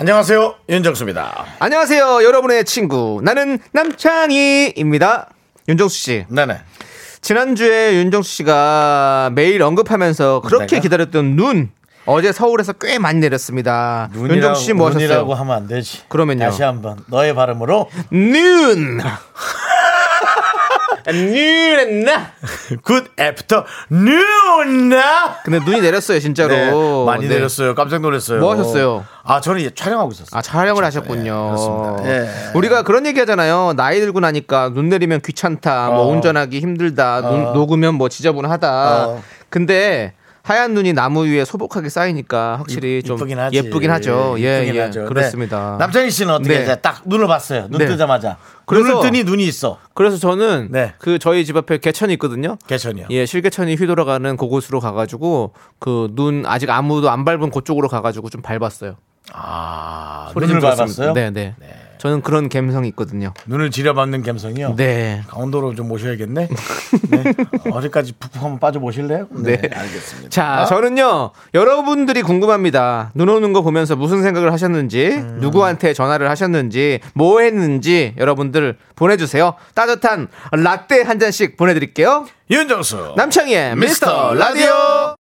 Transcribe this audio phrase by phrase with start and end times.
[0.00, 1.44] 안녕하세요 윤정수입니다.
[1.58, 3.20] 안녕하세요, 여러분의 친구.
[3.24, 5.28] 나는 남창희입니다.
[5.66, 6.24] 윤정수 씨.
[6.28, 6.60] 네네.
[7.20, 10.82] 지난주에 윤정수 씨가 매일 언급하면서 그렇게 내가?
[10.82, 11.70] 기다렸던 눈.
[12.06, 14.08] 어제 서울에서 꽤 많이 내렸습니다.
[14.14, 15.34] 윤정수 씨뭐 눈이라고 하셨어요?
[15.34, 16.02] 하면 안 되지.
[16.06, 16.44] 그러면요.
[16.44, 19.00] 다시 한번 너의 발음으로 눈!
[21.12, 22.32] 눈했나?
[22.84, 24.92] good after noon.
[25.44, 26.48] 근데 눈이 내렸어요, 진짜로.
[26.54, 26.70] 네,
[27.06, 27.34] 많이 네.
[27.34, 27.74] 내렸어요.
[27.74, 28.40] 깜짝 놀랐어요.
[28.40, 29.04] 뭐 하셨어요?
[29.24, 30.38] 아 저는 이제 촬영하고 있었어요.
[30.38, 31.46] 아, 촬영을 하셨군요.
[31.48, 32.08] 그렇습니다.
[32.08, 32.28] 예.
[32.54, 33.74] 우리가 그런 얘기 하잖아요.
[33.76, 35.88] 나이 들고 나니까 눈 내리면 귀찮다.
[35.88, 36.08] 뭐 어.
[36.08, 37.20] 운전하기 힘들다.
[37.22, 37.52] 눈 어.
[37.52, 39.06] 녹으면 뭐 지저분하다.
[39.08, 39.22] 어.
[39.50, 40.12] 근데
[40.48, 43.56] 하얀 눈이 나무 위에 소복하게 쌓이니까 확실히 좀 이쁘긴 하지.
[43.58, 44.36] 예쁘긴 하죠.
[44.38, 44.80] 예, 이쁘긴 예.
[44.80, 45.04] 하죠.
[45.04, 45.72] 그렇습니다.
[45.72, 45.84] 네.
[45.84, 46.74] 남창희 씨는 어떻게 네.
[46.80, 47.68] 딱 눈을 봤어요.
[47.68, 47.86] 눈 네.
[47.86, 48.38] 뜨자마자.
[48.64, 49.78] 그래서- 눈을 뜨니 눈이 있어.
[49.92, 50.94] 그래서 저는 네.
[50.98, 52.56] 그 저희 집 앞에 개천이 있거든요.
[52.66, 53.08] 개천이요.
[53.10, 58.96] 예, 실개천이 휘돌아가는 그곳으로 가가지고 그 눈 아직 아무도 안 밟은 그쪽으로 가가지고 좀 밟았어요.
[59.34, 60.62] 아 소리 눈을.
[60.62, 61.12] 밟았어요?
[61.12, 61.54] 네, 네.
[61.98, 63.34] 저는 그런 감성이 있거든요.
[63.46, 64.76] 눈을 지려받는 감성이요.
[64.76, 65.22] 네.
[65.28, 66.48] 강원도로 좀 모셔야겠네.
[67.10, 67.34] 네.
[67.70, 69.26] 어디까지 푹푹 한번 빠져 보실래요?
[69.30, 69.60] 네.
[69.72, 70.28] 알겠습니다.
[70.30, 73.10] 자, 저는요, 여러분들이 궁금합니다.
[73.14, 75.38] 눈 오는 거 보면서 무슨 생각을 하셨는지, 음.
[75.40, 79.54] 누구한테 전화를 하셨는지, 뭐 했는지, 여러분들 보내 주세요.
[79.74, 82.26] 따뜻한 라떼 한 잔씩 보내 드릴게요.
[82.50, 85.14] 윤정수 남창희의 미스터 라디오!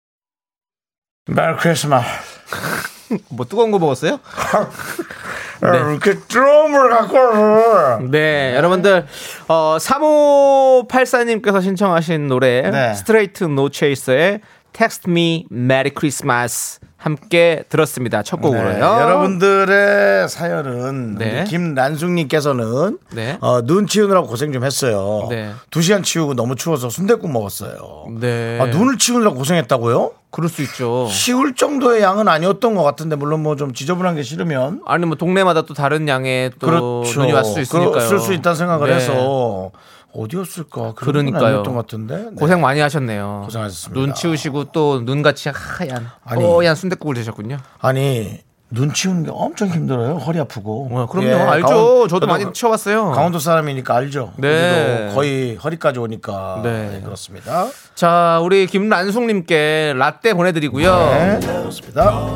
[1.29, 2.07] 메리 크리스마스.
[3.31, 4.21] 뭐 뜨거운 거 먹었어요?
[5.61, 5.69] 네.
[5.69, 7.99] 이렇게 드럼을 갖고 와.
[8.03, 9.06] 네, 여러분들,
[9.49, 12.94] 어, 3584님께서 신청하신 노래, 네.
[12.94, 14.41] Straight No Chaser의
[14.76, 18.22] Text Me Merry Christmas 함께 들었습니다.
[18.22, 18.72] 첫 곡으로요.
[18.75, 21.44] 네, 여러분들의 사연은 네.
[21.44, 23.38] 김란숙님께서는 네.
[23.41, 25.26] 어, 눈 치우느라고 고생 좀 했어요.
[25.31, 25.53] 네.
[25.70, 28.06] 두 시간 치우고 너무 추워서 순댓국 먹었어요.
[28.20, 28.59] 네.
[28.60, 30.10] 아, 눈을 치우느라고 고생했다고요?
[30.31, 31.08] 그럴 수 있죠.
[31.10, 35.62] 치울 정도의 양은 아니었던 것 같은데 물론 뭐 좀 지저분한 게 싫으면 아니 뭐 동네마다
[35.62, 37.20] 또 다른 양의 또 그렇죠.
[37.20, 38.00] 눈이 왔을 수 있으니까요.
[38.06, 38.97] 쓸 수 있다는 생각을 네.
[38.97, 39.70] 해서
[40.16, 40.94] 어디였을까?
[40.94, 41.62] 그러니까요.
[41.62, 42.16] 같은데.
[42.16, 42.31] 네.
[42.37, 43.43] 고생 많이 하셨네요.
[43.44, 44.00] 고생하셨습니다.
[44.00, 46.43] 눈 치우시고 또 눈같이 하얀 아니.
[46.43, 47.59] 뽀얀 순댓국을 드셨군요.
[47.81, 48.38] 아니
[48.69, 50.16] 눈 치우는 게 엄청 힘들어요.
[50.16, 50.88] 허리 아프고.
[50.91, 51.28] 어, 그럼요.
[51.28, 51.66] 예, 알죠.
[51.69, 53.12] 강원- 저도 많이 치워봤어요.
[53.12, 54.32] 강원도 사람이니까 알죠.
[54.38, 55.12] 네.
[55.15, 56.60] 거의 허리까지 오니까.
[56.65, 56.91] 네.
[56.91, 57.69] 네, 그렇습니다.
[57.94, 60.97] 자, 우리 김란숙님께 라떼 보내드리고요.
[60.97, 62.28] 네, 그렇습니다.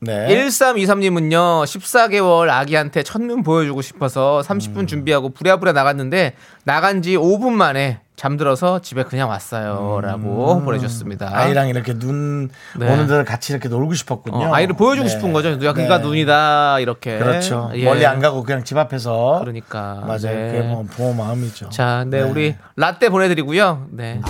[0.00, 0.28] 네.
[0.28, 4.86] 1323님은요, 14개월 아기한테 첫눈 보여주고 싶어서 30분 음.
[4.86, 10.00] 준비하고 부랴부랴 나갔는데, 나간 지 5분 만에 잠들어서 집에 그냥 왔어요.
[10.02, 11.28] 라고 보내주셨습니다.
[11.28, 11.34] 음.
[11.34, 12.92] 아이랑 이렇게 눈 네.
[12.92, 14.36] 오는 데를 같이 이렇게 놀고 싶었군요.
[14.48, 15.08] 어, 아이를 보여주고 네.
[15.08, 15.50] 싶은 거죠.
[15.62, 16.02] 여기가 네.
[16.02, 17.16] 눈이다, 이렇게.
[17.16, 17.70] 그렇죠.
[17.74, 17.84] 예.
[17.84, 19.38] 멀리 안 가고 그냥 집 앞에서.
[19.40, 20.02] 그러니까.
[20.04, 20.18] 맞아요.
[20.22, 20.52] 네.
[20.52, 21.68] 그게 뭐 부모 마음이죠.
[21.68, 23.86] 자, 네, 우리 라떼 보내드리고요.
[23.92, 24.20] 네.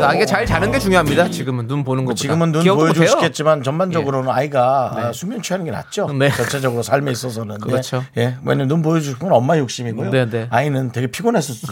[0.00, 1.28] 아기가 잘 자는 게 중요합니다.
[1.28, 2.18] 지금은 눈 보는 것보다.
[2.18, 3.06] 지금은 눈 보여주고.
[3.06, 5.02] 싶겠지만 전반적으로는 아이가 네.
[5.02, 6.10] 아, 수면 취하는 게 낫죠.
[6.14, 6.30] 네.
[6.30, 7.58] 전체적으로 삶에 있어서는.
[7.58, 8.02] 그렇죠.
[8.16, 8.22] 예.
[8.22, 8.36] 예.
[8.44, 10.10] 왜냐면 눈 보여주는 건 엄마 욕심이고요.
[10.10, 10.46] 네, 네.
[10.48, 11.66] 아이는 되게 피곤했을 수.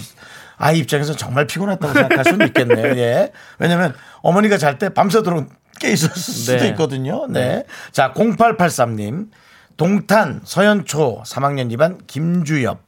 [0.58, 2.96] 아이 입장에서 정말 피곤했다고 생각할 수는 있겠네요.
[3.00, 3.32] 예.
[3.58, 5.48] 왜냐면 어머니가 잘 때 밤새도록
[5.80, 6.68] 깨 있었을 수도 네.
[6.70, 7.26] 있거든요.
[7.28, 7.64] 네.
[7.92, 9.28] 자, 0883님.
[9.76, 12.80] 동탄 서현초 3학년 2반 김주엽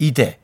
[0.00, 0.36] 2대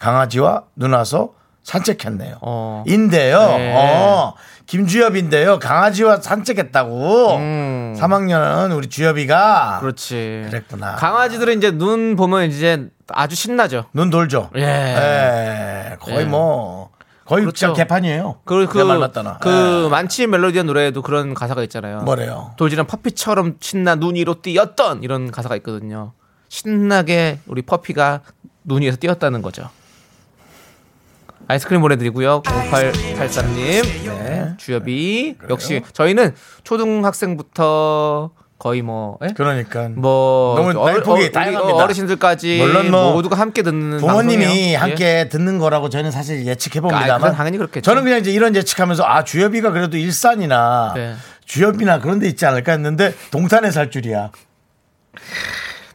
[0.00, 2.38] 강아지와 눈 와서 산책했네요.
[2.40, 2.84] 어.
[2.86, 3.38] 인데요.
[3.58, 3.74] 네.
[3.76, 4.34] 어,
[4.64, 5.58] 김주엽인데요.
[5.58, 7.36] 강아지와 산책했다고.
[7.36, 7.96] 음.
[8.00, 10.46] 3학년은 우리 주엽이가 그렇지.
[10.48, 10.94] 그랬구나.
[10.94, 13.84] 강아지들은 이제 눈 보면 이제 아주 신나죠.
[13.92, 14.48] 눈 돌죠.
[14.56, 14.62] 예.
[14.62, 16.24] 예, 거의 예.
[16.24, 16.90] 뭐
[17.24, 17.68] 거의 그렇죠.
[17.68, 18.40] 진짜 개판이에요.
[18.44, 19.38] 그, 말 맞다나.
[19.38, 19.88] 그 예.
[19.88, 22.00] 만치 멜로디한 노래에도 그런 가사가 있잖아요.
[22.02, 22.52] 뭐래요?
[22.56, 26.12] 돌지는 퍼피처럼 신나 눈 위로 뛰었던 이런 가사가 있거든요.
[26.48, 28.22] 신나게 우리 퍼피가
[28.64, 29.70] 눈 위에서 뛰었다는 거죠.
[31.46, 32.42] 아이스크림 보내드리고요.
[32.42, 34.06] 0883님.
[34.06, 34.54] 네.
[34.56, 35.36] 주엽이.
[35.48, 39.28] 역시 저희는 초등학생부터 거의 뭐, 예?
[39.34, 41.82] 그러니까 뭐, 너무 라이프기 우리 다양합니다.
[41.82, 44.78] 어르신들까지 물론 뭐 모두가 함께 듣는 부모님이 방송이에요.
[44.78, 45.28] 함께 예.
[45.30, 47.80] 듣는 거라고 저는 사실 예측해 아, 봅니다만 당연히 그렇겠죠.
[47.80, 51.14] 저는 그냥 이제 이런 예측하면서 아 주엽이가 그래도 일산이나 네.
[51.46, 54.30] 주엽이나 그런 데 있지 않을까 했는데 동탄에 살 줄이야.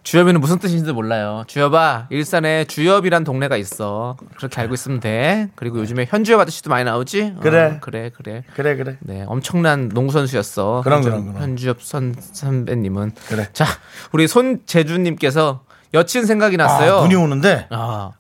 [0.06, 1.44] 주엽이는 무슨 뜻인지도 몰라요.
[1.48, 4.16] 주엽아, 일산에 주엽이란 동네가 있어.
[4.38, 5.50] 그렇게 알고 있으면 돼.
[5.56, 7.34] 그리고 요즘에 현주엽 아저씨도 많이 나오지?
[7.38, 7.80] 어, 그래.
[7.82, 8.44] 그래, 그래.
[8.56, 8.98] 그래 그래.
[9.00, 10.82] 네, 엄청난 농구 선수였어.
[10.84, 11.42] 그럼, 현주, 그럼, 그럼.
[11.42, 13.14] 현주엽 선 선배님은.
[13.28, 13.50] 그래.
[13.54, 13.66] 자,
[14.12, 15.66] 우리 손재준님께서
[15.96, 17.00] 여친 생각이 났어요.
[17.00, 18.12] 아, 눈이 오는데 아,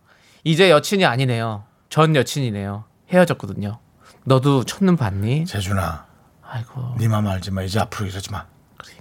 [0.43, 1.65] 이제 여친이 아니네요.
[1.89, 2.85] 전 여친이네요.
[3.13, 3.77] 헤어졌거든요.
[4.23, 5.45] 너도 첫눈 봤니?
[5.45, 6.07] 재준아,
[6.49, 7.61] 아이고, 네맘 알지 마.
[7.61, 8.45] 이제 앞으로 이러지 마.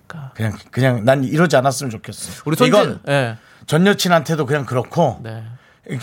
[0.07, 0.33] 그러니까.
[0.35, 2.43] 그냥 그냥 난 이러지 않았으면 좋겠어.
[2.47, 3.37] 우리 손재, 이건 예,
[3.67, 5.45] 전 여친한테도 그냥 그렇고 네,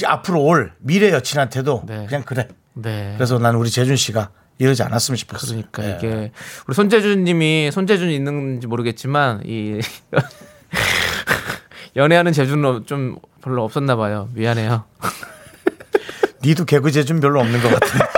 [0.05, 2.05] 앞으로 올 미래 여친한테도 네.
[2.07, 2.47] 그냥 그래.
[2.73, 3.13] 네.
[3.15, 5.47] 그래서 난 우리 재준 씨가 이러지 않았으면 싶었어.
[5.47, 5.97] 그러니까 예.
[5.97, 6.31] 이게
[6.67, 9.79] 우리 손재준님이 손재준이 있는지 모르겠지만 이
[11.95, 14.29] 연애하는 재준은 좀 별로 없었나 봐요.
[14.33, 14.85] 미안해요.
[16.43, 18.05] 니도 개그 재준 별로 없는 것 같은데.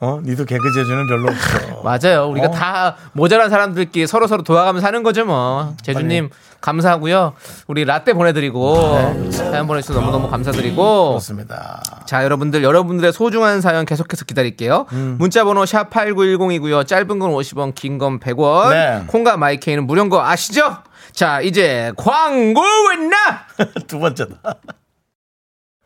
[0.00, 1.69] 어, 니도 개그 재준은 별로 없어.
[1.82, 2.26] 맞아요.
[2.28, 2.50] 우리가 어.
[2.50, 5.74] 다 모자란 사람들끼리 서로 서로 도와가면서 사는 거죠, 뭐.
[5.82, 6.30] 재준님
[6.60, 7.32] 감사하고요.
[7.68, 11.08] 우리 라떼 보내드리고 사연 보내주셔서 너무 너무 감사드리고.
[11.10, 11.82] 그렇습니다.
[12.06, 14.86] 자, 여러분들, 여러분들의 소중한 사연 계속해서 기다릴게요.
[14.92, 15.16] 음.
[15.18, 16.86] 문자번호 샵 8910이고요.
[16.86, 18.70] 짧은 건 50원, 긴 건 100원.
[18.70, 19.02] 네.
[19.06, 20.76] 콩과 마이케이는 무료인 거 아시죠?
[21.12, 22.62] 자, 이제 광고
[22.94, 23.16] 있나?
[23.88, 24.36] 두 번째다.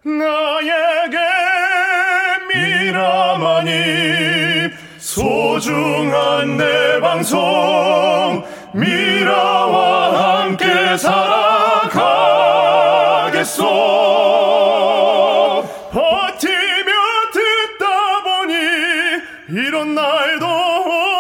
[0.05, 1.19] 나에게
[2.53, 3.73] 미라만이
[5.15, 7.39] 소중한 내 방송
[8.73, 12.03] 미라와 함께 살아가겠소.
[15.93, 16.93] 버티며
[17.33, 18.55] 듣다 보니
[19.51, 20.45] 이런 날도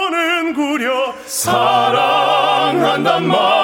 [0.08, 1.14] 오는구려.
[1.26, 3.63] 사랑한단 말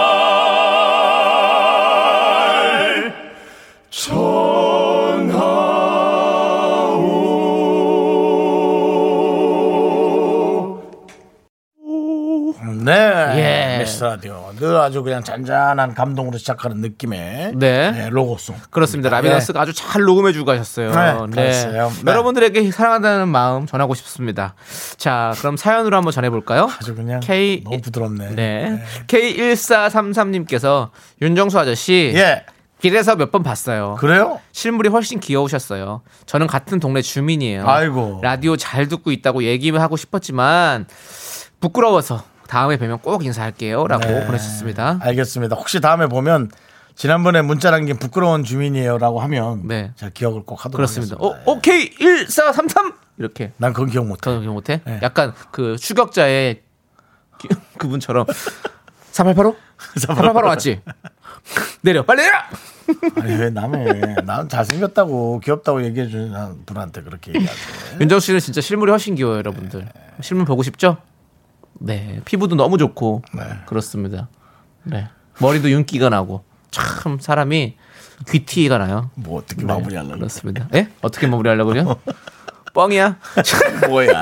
[14.01, 14.05] 네.
[14.05, 14.05] 예.
[14.05, 14.53] 미스 라디오.
[14.59, 17.91] 늘 아주 그냥 잔잔한 감동으로 시작하는 느낌의 네.
[17.91, 18.57] 네, 로고송.
[18.71, 19.11] 그렇습니다.
[19.11, 21.27] 라비너스가 아주 잘 녹음해주고 가셨어요.
[21.27, 21.51] 네.
[21.51, 21.79] 네.
[22.07, 24.55] 여러분들에게 사랑한다는 마음 전하고 싶습니다.
[24.97, 26.71] 자, 그럼 사연으로 한번 전해볼까요?
[26.79, 28.35] 아주 그냥 K 너무 부드럽네.
[28.35, 28.83] 네.
[29.07, 32.45] K1433님께서 윤정수 아저씨 예.
[32.81, 33.97] 길에서 몇 번 봤어요.
[34.01, 34.41] 그래요?
[34.53, 36.01] 실물이 훨씬 귀여우셨어요.
[36.25, 37.69] 저는 같은 동네 주민이에요.
[37.69, 38.21] 아이고.
[38.23, 40.87] 라디오 잘 듣고 있다고 얘기하고 싶었지만
[41.61, 44.27] 부끄러워서 다음에 뵈면 꼭 인사할게요라고 네.
[44.27, 44.99] 보내셨습니다.
[45.01, 45.55] 알겠습니다.
[45.55, 46.51] 혹시 다음에 보면
[46.97, 49.93] 지난번에 문자 남긴 부끄러운 주민이에요라고 하면 네.
[49.95, 51.15] 제가 기억을 꼭 하도록 그렇습니다.
[51.15, 51.49] 하겠습니다.
[51.49, 54.21] 어, 오케이 1433 이렇게 난 그건 기억 못 해.
[54.23, 54.81] 더 기억 못해?
[54.85, 54.99] 네.
[55.03, 56.61] 약간 그 추격자의
[57.39, 57.49] 기-
[57.79, 58.27] 그분처럼
[59.13, 59.57] 3885?
[59.97, 60.81] 3885 맞지?
[61.83, 62.35] 내려 빨리 내려!
[63.23, 67.99] 아니 왜 남의 난 잘생겼다고 귀엽다고 얘기해 주는 분한테 그렇게 얘기하세요.
[68.03, 69.89] 윤정수 씨는 진짜 실물이 훨씬 귀여워요 여러분들
[70.21, 70.97] 실물 보고 싶죠?
[71.75, 73.43] 네 피부도 너무 좋고 네.
[73.67, 74.29] 그렇습니다
[74.83, 75.09] 네
[75.41, 77.77] 머리도 윤기가 나고 참 사람이
[78.29, 80.89] 귀티가 나요 뭐 어떻게 마무리하려고 그렇습니다 예?
[81.01, 81.97] 어떻게 마무리하려고요?
[82.75, 83.19] 뻥이야
[83.89, 84.21] 뭐야.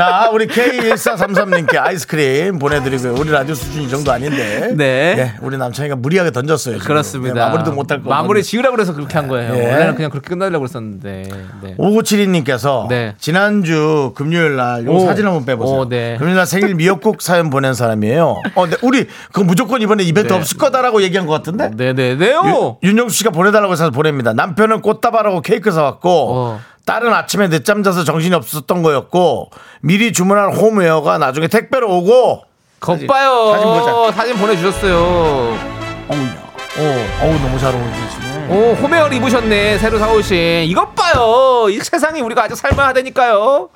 [0.00, 3.16] 자, 우리 K1433님께 아이스크림 보내드리고요.
[3.18, 4.72] 우리 라디오 수준 이 정도 아닌데.
[4.74, 4.84] 네.
[5.18, 6.76] 예, 우리 남창이가 무리하게 던졌어요.
[6.76, 6.86] 지금.
[6.88, 8.08] 그렇습니다 네, 마무리도 못할 거.
[8.08, 9.70] 마무리 지으라고 그래서 그렇게 한 거예요 예.
[9.70, 11.28] 원래는 그냥 그렇게 끝나려고 그랬었는데
[11.60, 11.76] 네.
[11.76, 13.14] 5972님께서 네.
[13.18, 15.00] 지난주 금요일 날, 요 오.
[15.00, 15.80] 사진 한번 빼보세요.
[15.80, 16.16] 오, 네.
[16.18, 18.40] 금요일 날 생일 미역국 사연 보낸 사람이에요.
[18.54, 20.38] 어, 네, 우리 그 무조건 이번에 이벤트 네.
[20.38, 21.72] 없을 거다라고 얘기한 것 같은데?
[21.76, 24.32] 네네네요 윤- 윤정수 씨가 보내달라고 해서 보냅니다.
[24.32, 26.60] 남편은 꽃다발하고 케이크 사왔고, 어.
[26.90, 29.50] 딸은 아침에 늦잠 자서 정신이 없었던 거였고,
[29.80, 32.42] 미리 주문한 홈웨어가 나중에 택배로 오고,
[32.80, 34.12] 겉 봐요 사진 보자.
[34.16, 36.50] 사진 보내주셨어요 어우야.
[36.78, 37.06] 어.
[37.22, 38.48] 어우, 너무 잘 어울리시네.
[38.48, 39.78] 오, 홈웨어를 입으셨네.
[39.78, 40.64] 새로 사오신.
[40.64, 41.68] 이것 봐요.
[41.70, 43.68] 이 세상이 우리가 아주 살만하다니까요.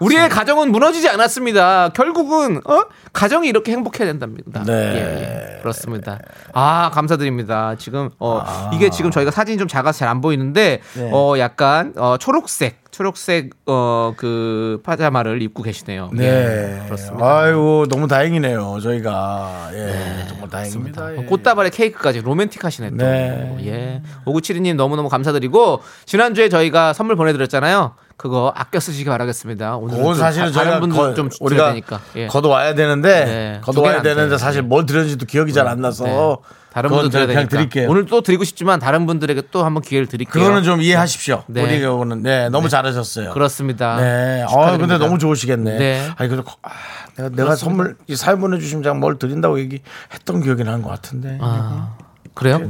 [0.00, 1.90] 우리의 가정은 무너지지 않았습니다.
[1.90, 2.84] 결국은 어?
[3.12, 4.62] 가정이 이렇게 행복해야 된답니다.
[4.64, 4.72] 네.
[4.72, 5.60] 예, 예.
[5.60, 6.18] 그렇습니다.
[6.52, 7.74] 아 감사드립니다.
[7.78, 8.42] 지금 어
[8.72, 11.10] 이게 지금 저희가 사진이 좀 작아서 잘 안 보이는데 네.
[11.12, 16.10] 어 약간 어 초록색 초록색 어 그 파자마를 입고 계시네요.
[16.12, 16.24] 네.
[16.24, 17.38] 예, 그렇습니다.
[17.40, 18.78] 아이고, 너무 다행이네요.
[18.82, 19.70] 저희가.
[19.74, 21.12] 예, 정말 다행입니다.
[21.18, 21.24] 예.
[21.24, 22.96] 꽃다발에 케이크까지 로맨틱하시네 또.
[22.96, 23.56] 네.
[23.66, 24.02] 예.
[24.24, 27.92] 오구칠이님 너무너무 감사드리고 지난 주에 저희가 선물 보내드렸잖아요.
[28.16, 29.76] 그거 아껴 쓰시기 바라겠습니다.
[29.76, 32.00] 오늘 사실은 다른 분들 거- 좀 우리가 되니까.
[32.16, 32.26] 예.
[32.26, 33.60] 걷어와야 되는데 네.
[33.60, 34.38] 두 걷어와야 되는데.
[34.38, 36.36] 사실 뭘 드렸는지도 기억이 잘 안 나서 네.
[36.78, 37.48] 다른 분들 그냥 되니까.
[37.56, 37.90] 드릴게요.
[37.90, 40.42] 오늘 또 드리고 싶지만 다른 분들에게 또 한번 기회를 드릴게요.
[40.42, 41.44] 그거는 좀 이해하십시오.
[41.48, 41.62] 네.
[41.62, 43.32] 우리 경우는 네 너무 잘하셨어요.
[43.32, 43.96] 그렇습니다.
[43.96, 44.42] 네.
[44.42, 44.86] 아 축하드립니다.
[44.94, 45.78] 근데 너무 좋으시겠네.
[45.78, 46.10] 네.
[46.16, 46.70] 아니 그래도 거- 아,
[47.16, 51.38] 내가 내가 선물 이 사연 보내주시면 제가 뭘 드린다고 얘기했던 기억이 나는 것 같은데.
[51.40, 51.96] 아,
[52.34, 52.60] 그래요?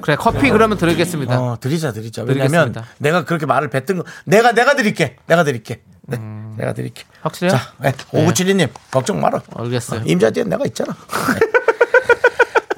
[0.00, 1.38] 그래 커피 그러면 드리겠습니다.
[1.40, 2.22] 어 드리자 드리자.
[2.22, 2.84] 왜냐면 드리겠습니다.
[2.98, 5.16] 내가 그렇게 말을 뱉은 거 내가 내가 드릴게.
[5.26, 5.82] 내가 드릴게.
[6.06, 6.18] 네.
[6.56, 7.04] 내가 드릴게.
[7.20, 7.56] 확실해요?
[7.56, 7.92] 자, 네.
[8.12, 9.40] 오구칠이님 걱정 말아.
[9.56, 10.02] 알겠어요.
[10.04, 10.94] 임자지에 내가 있잖아.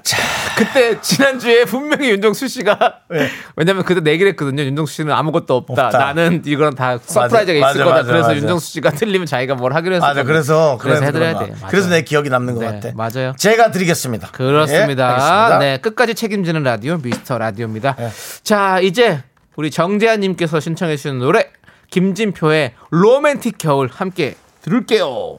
[0.05, 0.55] 네.
[0.57, 3.29] 그때 지난주에 분명히 윤정수 씨가 네.
[3.57, 4.63] 왜냐면 그때 내기를 했거든요.
[4.63, 5.87] 윤정수 씨는 아무것도 없다.
[5.87, 5.99] 없다.
[5.99, 7.97] 나는 이거는 다 surprise가 맞아, 있을 거다.
[7.97, 8.37] 맞아, 그래서 맞아.
[8.41, 10.09] 윤정수 씨가 틀리면 자기가 뭘 하기로 했어요.
[10.09, 10.23] 맞아.
[10.23, 11.39] 그래서 그래서 그래서 해드려야.
[11.47, 11.53] 돼.
[11.53, 11.67] 맞아.
[11.69, 12.91] 그래서 내 기억이 남는 것 네, 같아.
[12.95, 13.33] 맞아요.
[13.39, 14.29] 제가 드리겠습니다.
[14.33, 15.05] 그렇습니다.
[15.05, 15.59] 예, 알겠습니다.
[15.59, 17.97] 네, 끝까지 책임지는 라디오 미스터 라디오입니다.
[17.99, 18.11] 네.
[18.43, 19.23] 자, 이제
[19.57, 21.49] 우리 정재환님께서 신청해 주신 노래
[21.91, 25.39] 김진표의 로맨틱 겨울 함께 들을게요.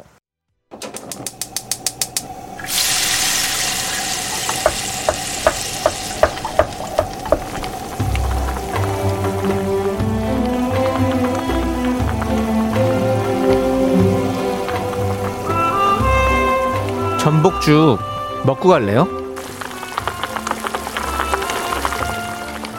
[17.26, 17.98] 전복죽
[18.46, 19.08] 먹고 갈래요?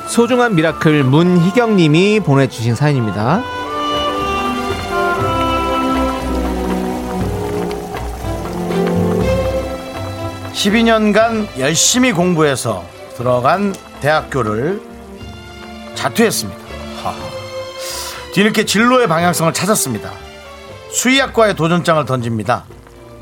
[0.06, 3.42] 소중한 미라클 문희경님이 보내주신 사연입니다.
[10.52, 12.84] 12년간 열심히 공부해서
[13.16, 14.80] 들어간 대학교를
[15.96, 16.60] 자퇴했습니다.
[17.02, 17.16] 하하.
[18.32, 20.12] 뒤늦게 진로의 방향성을 찾았습니다.
[20.92, 22.64] 수의학과에 도전장을 던집니다.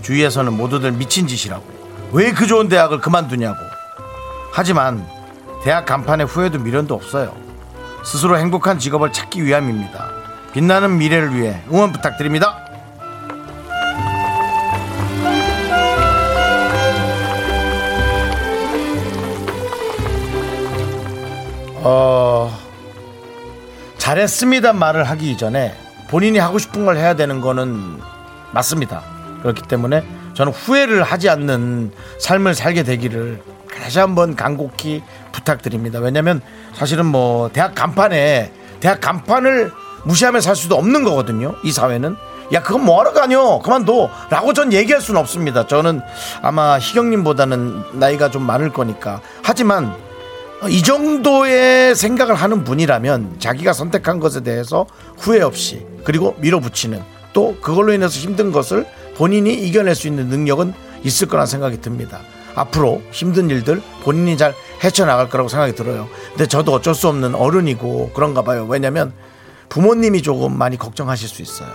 [0.04, 1.64] 주위에서는 모두들 미친 짓이라고.
[2.12, 3.58] 왜 그 좋은 대학을 그만두냐고.
[4.52, 5.04] 하지만
[5.64, 7.34] 대학 간판에 후회도 미련도 없어요.
[8.04, 10.10] 스스로 행복한 직업을 찾기 위함입니다.
[10.52, 12.58] 빛나는 미래를 위해 응원 부탁드립니다.
[21.86, 22.50] 어,
[23.98, 25.74] 잘했습니다 말을 하기 이전에
[26.08, 28.00] 본인이 하고 싶은 걸 해야 되는 거는
[28.52, 29.13] 맞습니다.
[29.44, 33.42] 그렇기 때문에 저는 후회를 하지 않는 삶을 살게 되기를
[33.78, 35.98] 다시 한번 간곡히 부탁드립니다.
[35.98, 36.40] 왜냐면
[36.72, 39.70] 사실은 뭐 대학 간판에 대학 간판을
[40.04, 41.54] 무시하며 살 수도 없는 거거든요.
[41.62, 42.16] 이 사회는.
[42.54, 43.58] 야, 그건 뭐하러 가뇨?
[43.60, 44.10] 그만둬.
[44.30, 45.66] 라고 전 얘기할 수는 없습니다.
[45.66, 46.00] 저는
[46.40, 49.20] 아마 희경님보다는 나이가 좀 많을 거니까.
[49.42, 49.94] 하지만
[50.62, 54.86] 어, 이 정도의 생각을 하는 분이라면 자기가 선택한 것에 대해서
[55.18, 57.02] 후회 없이 그리고 밀어붙이는
[57.34, 58.86] 또 그걸로 인해서 힘든 것을
[59.16, 62.20] 본인이 이겨낼 수 있는 능력은 있을 거란 생각이 듭니다.
[62.54, 66.08] 앞으로 힘든 일들 본인이 잘 헤쳐나갈 거라고 생각이 들어요.
[66.30, 68.66] 근데 저도 어쩔 수 없는 어른이고 그런가 봐요.
[68.68, 69.12] 왜냐면
[69.68, 71.68] 부모님이 조금 많이 걱정하실 수 있어요.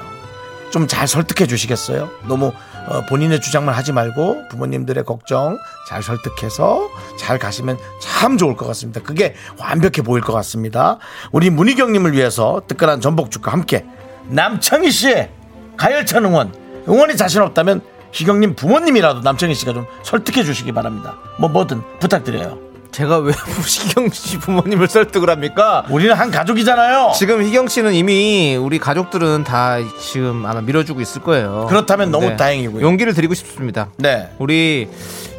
[0.72, 2.10] 좀 잘 설득해 주시겠어요?
[2.28, 2.52] 너무
[2.88, 9.02] 어, 본인의 주장만 하지 말고 부모님들의 걱정 잘 설득해서 잘 가시면 참 좋을 것 같습니다.
[9.02, 10.98] 그게 완벽해 보일 것 같습니다.
[11.32, 13.84] 우리 문희경님을 위해서 뜨끈한 전복죽과 함께
[14.28, 15.32] 남창희 씨의
[15.76, 16.54] 가열찬 응원
[16.88, 17.82] 응원이 자신 없다면
[18.12, 21.18] 희경님 부모님이라도 남창희 씨가 좀 설득해 주시기 바랍니다.
[21.40, 22.69] 뭐 뭐든 부탁드려요.
[22.92, 23.34] 제가 왜
[23.66, 25.86] 희경 씨 부모님을 설득을 합니까?
[25.90, 27.12] 우리는 한 가족이잖아요.
[27.16, 31.68] 지금 희경 씨는 이미 우리 가족들은 다 지금 아마 밀어주고 있을 거예요.
[31.70, 32.82] 그렇다면 너무 다행이고요.
[32.84, 33.90] 용기를 드리고 싶습니다.
[33.98, 34.30] 네.
[34.40, 34.88] 우리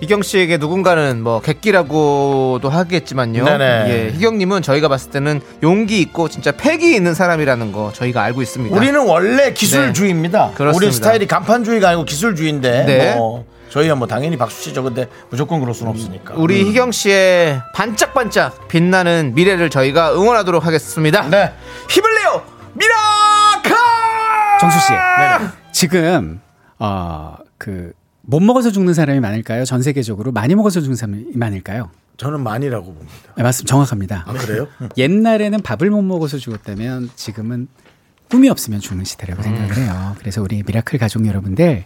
[0.00, 3.44] 희경 씨에게 누군가는 뭐 객기라고도 하겠지만요.
[3.44, 3.64] 네네.
[3.88, 8.74] 예, 희경님은 저희가 봤을 때는 용기 있고 진짜 패기 있는 사람이라는 거 저희가 알고 있습니다.
[8.74, 10.48] 우리는 원래 기술주의입니다.
[10.48, 10.54] 네.
[10.54, 10.86] 그렇습니다.
[10.86, 13.14] 우리 스타일이 간판주의가 아니고 기술주의인데 네.
[13.16, 14.82] 뭐 저희야 뭐 당연히 박수 치죠.
[14.82, 16.34] 근데 무조건 그럴 수는 없으니까.
[16.34, 21.28] 우리 희경 씨의 반짝반짝 빛나는 미래를 저희가 응원하도록 하겠습니다.
[21.28, 21.52] 네.
[21.88, 22.42] 힘을 내요,
[22.74, 23.76] miracle!
[24.60, 24.92] 정수 씨.
[25.72, 26.40] 지금
[26.78, 29.64] 어, 그못 먹어서 죽는 사람이 많을까요?
[29.64, 31.90] 전 세계적으로 많이 먹어서 죽는 사람이 많을까요?
[32.16, 33.14] 저는 많이라고 봅니다.
[33.36, 33.70] 네, 맞습니다.
[33.70, 34.24] 정확합니다.
[34.26, 34.66] 아, 그래요?
[34.98, 37.68] 옛날에는 밥을 못 먹어서 죽었다면 지금은
[38.30, 40.14] 꿈이 없으면 죽는 시대라고 생각을 해요.
[40.18, 41.84] 그래서 우리 miracle 가족 여러분들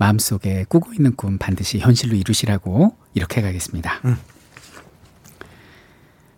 [0.00, 4.00] 마음속에 꾸고 있는 꿈 반드시 현실로 이루시라고 이렇게 가겠습니다.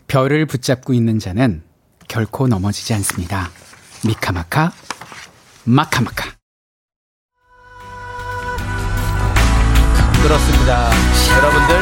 [0.08, 1.62] 별을 붙잡고 있는 자는
[2.08, 3.50] 결코 넘어지지 않습니다.
[4.04, 4.72] 미카마카
[5.64, 6.32] 마카마카.
[10.22, 10.90] 그렇습니다.
[11.36, 11.78] 여러분들,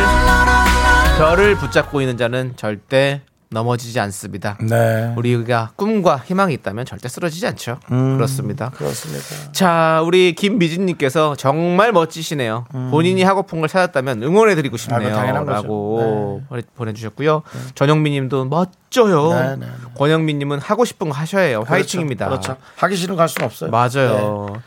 [1.19, 3.23] 별을 붙잡고 있는 자는 절대
[3.54, 4.57] 넘어지지 않습니다.
[4.61, 5.12] 네.
[5.16, 7.80] 우리가 꿈과 희망이 있다면 절대 쓰러지지 않죠.
[7.90, 8.14] 음.
[8.16, 8.71] 그렇습니다.
[8.71, 9.25] 그렇습니다.
[9.50, 12.66] 자, 우리 김미진님께서 정말 멋지시네요.
[12.92, 14.76] 본인이 하고픈 걸 찾았다면 응원해드리고 음.
[14.76, 15.14] 아, 싶네요.
[15.45, 15.52] 거죠.
[15.52, 17.42] 라고 보내- 보내주셨고요.
[17.75, 19.30] 전영민님도 멋져요.
[19.33, 19.66] 네, 네, 네.
[19.97, 21.64] 권영민님은 하고 싶은 거 하셔야 해요.
[21.66, 22.28] 화이팅입니다.
[22.28, 22.57] 그렇죠.
[22.76, 23.71] 하기 싫은 갈 수는 없어요.
[23.73, 24.62] 맞아요.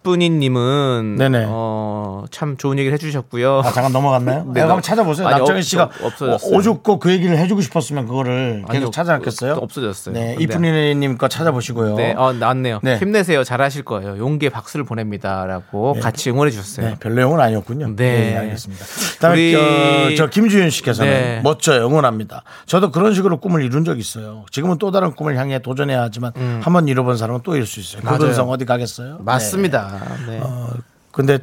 [0.00, 1.44] 이쁜이님은 네네.
[1.48, 3.60] 어, 참 좋은 얘기를 해주셨고요.
[3.64, 4.44] 아, 잠깐 넘어갔나요?
[4.48, 5.26] 네, 네, 한번 찾아보세요.
[5.28, 6.52] 아니, 남정희 없- 씨가 없-.
[6.52, 9.52] 오죽고 그 얘기를 해주고 싶었으면 그거를 아니, 계속 찾아놨겠어요?
[9.54, 10.14] 없- 없어졌어요.
[10.14, 11.96] 네, 이쁜이님 거 찾아보시고요.
[11.96, 12.80] 네, 어, 나왔네요.
[12.82, 12.96] 네.
[12.98, 13.44] 힘내세요.
[13.44, 14.16] 잘하실 거예요.
[14.18, 16.86] 용기의 박수를 보냅니다라고 같이 응원해 주셨어요.
[16.86, 17.88] 네, 별 내용은 아니었군요.
[17.96, 18.30] 네.
[18.30, 18.84] 네, 알겠습니다.
[19.16, 21.40] 그다음에 우리- 저, 저 김주윤 씨께서는 네.
[21.44, 22.42] 멋져요, 응원합니다.
[22.66, 24.44] 저도 그런 식으로 꿈을 이룬 적 있어요.
[24.50, 28.00] 지금은 또 다른 꿈을 향해 도전해야 하지만 한번 잃어본 사람은 또 잃을 수 있어요.
[28.04, 28.08] 음.
[28.08, 29.18] 그분성 어디 가겠어요?
[29.20, 29.89] 맞습니다.
[30.26, 30.38] 네.
[30.38, 30.40] 네.
[30.42, 30.68] 어,
[31.12, 31.38] 근데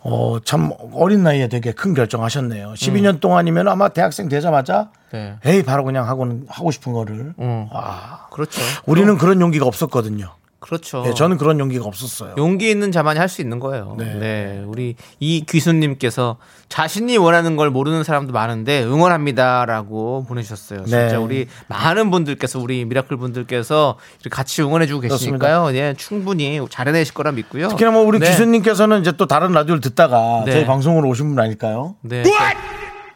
[0.00, 2.72] 어, 참 어린 나이에 되게 큰 결정하셨네요.
[2.72, 5.36] 12년 동안이면 아마 대학생 되자마자 네.
[5.44, 7.68] 에이 바로 그냥 하고는 하고 싶은 거를 음.
[7.72, 8.60] 아, 그렇죠.
[8.86, 10.32] 우리는 그런 용기가 없었거든요.
[10.60, 11.02] 그렇죠.
[11.02, 12.34] 네, 저는 그런 용기가 없었어요.
[12.36, 13.94] 용기 있는 자만이 할 수 있는 거예요.
[13.98, 14.14] 네.
[14.14, 14.64] 네.
[14.66, 16.36] 우리 이 귀수님께서
[16.68, 20.84] 자신이 원하는 걸 모르는 사람도 많은데 응원합니다라고 보내주셨어요.
[20.84, 21.16] 진짜 네.
[21.16, 23.98] 우리 많은 분들께서 우리 miracle 분들께서
[24.30, 25.74] 같이 응원해주고 계시니까요.
[25.76, 27.68] 예, 충분히 잘해내실 거라 믿고요.
[27.68, 28.26] 특히나 뭐 우리 네.
[28.28, 30.52] 기수님께서는 이제 또 다른 라디오를 듣다가 네.
[30.52, 31.96] 저희 방송으로 오신 분 아닐까요?
[32.02, 32.22] 네.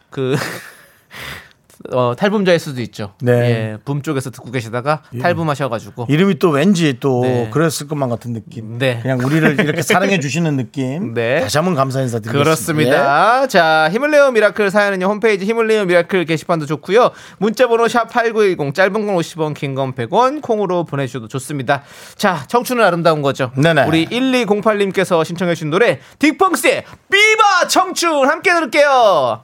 [0.09, 0.35] 그
[1.91, 3.13] 어, 탈붐자일 수도 있죠.
[3.21, 3.31] 네.
[3.31, 7.49] 예, 붐 쪽에서 듣고 계시다가 탈붐하셔가지고 이름이 또 왠지 또 네.
[7.51, 8.77] 그랬을 것만 같은 느낌.
[8.77, 8.99] 네.
[9.01, 11.13] 그냥 우리를 이렇게 사랑해 주시는 느낌.
[11.15, 11.41] 네.
[11.41, 12.39] 다시 한번 감사 인사 드리겠습니다.
[12.39, 12.43] 예.
[12.43, 13.47] 그렇습니다.
[13.47, 15.05] 자, 힘을 내요 miracle 사연은요.
[15.05, 17.11] 홈페이지 힘을 내요 miracle 게시판도 좋고요.
[17.37, 21.83] 문자 번호 샵 8910 짧은 건 50원, 긴 건 100원 콩으로 보내 주셔도 좋습니다.
[22.15, 23.51] 자, 청춘은 아름다운 거죠.
[23.57, 23.85] 네네.
[23.87, 29.43] 우리 1208님께서 신청해 주신 노래 딕펑스의 Viva 청춘 함께 들을게요.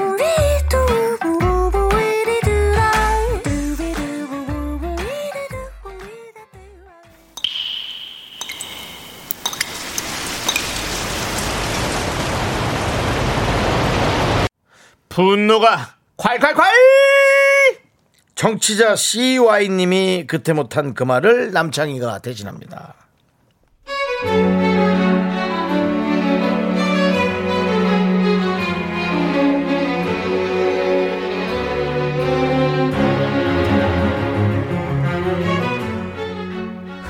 [15.11, 16.61] 분노가 콸콸콸!
[18.33, 22.95] 정치자 CY님이 그때 못한 그 말을 남창희가 대신합니다.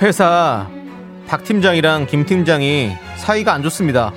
[0.01, 0.67] 회사
[1.27, 4.11] 박 팀장이랑 김 팀장이 사이가 안 좋습니다.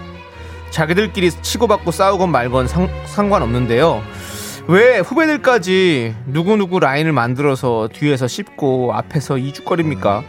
[0.75, 4.03] 자기들끼리 치고받고 싸우건 말건 상, 상관없는데요.
[4.67, 10.25] 왜 후배들까지 누구누구 라인을 만들어서 뒤에서 씹고 앞에서 이죽거립니까?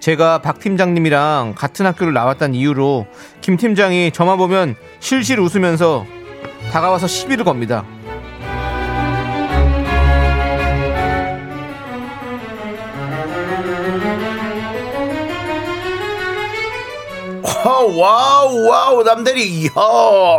[0.00, 3.06] 제가 박 팀장님이랑 같은 학교를 나왔다는 이유로
[3.42, 6.04] 김 팀장이 저만 보면 실실 웃으면서
[6.72, 7.84] 다가와서 시비를 겁니다.
[17.64, 19.70] wow wow wow 남대리 이야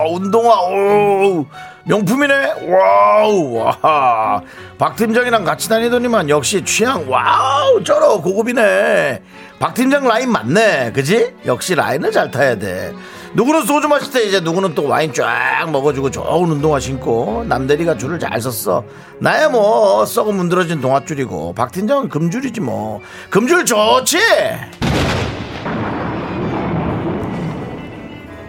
[0.09, 1.45] 운동화 오
[1.85, 2.67] 명품이네?
[2.69, 4.41] wow 와
[4.81, 9.21] 박 팀장이랑 같이 다니더니만 역시 취향 wow 쩔어 고급이네.
[9.59, 11.35] 박 팀장 라인 맞네 그지?
[11.45, 12.91] 역시 라인을 잘 타야 돼.
[13.35, 18.17] 누구는 소주 마실 때 이제 누구는 또 와인 쫙 먹어주고 좋은 운동화 신고 남대리가 줄을
[18.17, 18.83] 잘 섰어.
[19.19, 21.53] 나야 뭐 썩어 문드러진 동아줄이고.
[21.53, 23.01] 박 팀장은 금줄이지 뭐.
[23.29, 24.17] 금줄 좋지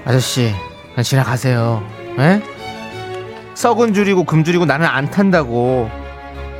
[0.04, 0.52] 아저씨,
[0.94, 1.82] 그냥 지나가세요.
[2.18, 2.42] 에?
[3.54, 5.90] 썩은 줄이고 금줄이고 나는 안 탄다고.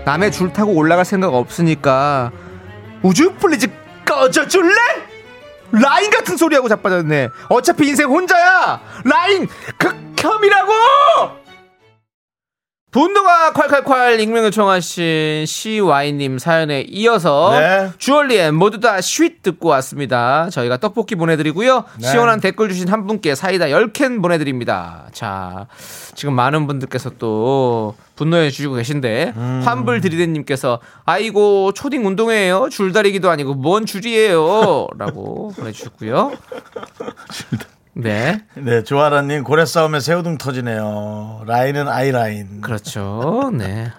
[0.04, 2.32] 남의 줄 타고 올라갈 생각 없으니까
[3.02, 3.68] would you please
[4.04, 4.76] 꺼져줄래?
[5.72, 7.28] 라인 같은 소리하고 자빠졌네.
[7.48, 8.80] 어차피 인생 혼자야.
[9.04, 10.72] 라인 극혐이라고.
[12.92, 17.90] 분노가 콸콸콸 익명 요청하신 CY님 사연에 이어서 네.
[17.96, 20.50] 주얼리의 모두 다 쉿 듣고 왔습니다.
[20.50, 21.84] 저희가 떡볶이 보내드리고요.
[21.98, 22.06] 네.
[22.10, 25.06] 시원한 댓글 주신 한 분께 사이다 10캔 보내드립니다.
[25.12, 25.68] 자,
[26.14, 29.62] 지금 많은 분들께서 또 분노해 주시고 계신데 음.
[29.64, 32.68] 환불 드리대님께서 아이고 초딩 운동회예요.
[32.68, 34.88] 줄다리기도 아니고 뭔 줄이에요.
[34.98, 36.32] 라고 보내주셨고요.
[37.94, 38.42] 네.
[38.54, 41.42] 네, 조아라님 고래 싸움에 새우등 터지네요.
[41.46, 42.60] 라인은 아이라인.
[42.60, 43.50] 그렇죠.
[43.54, 43.90] 네.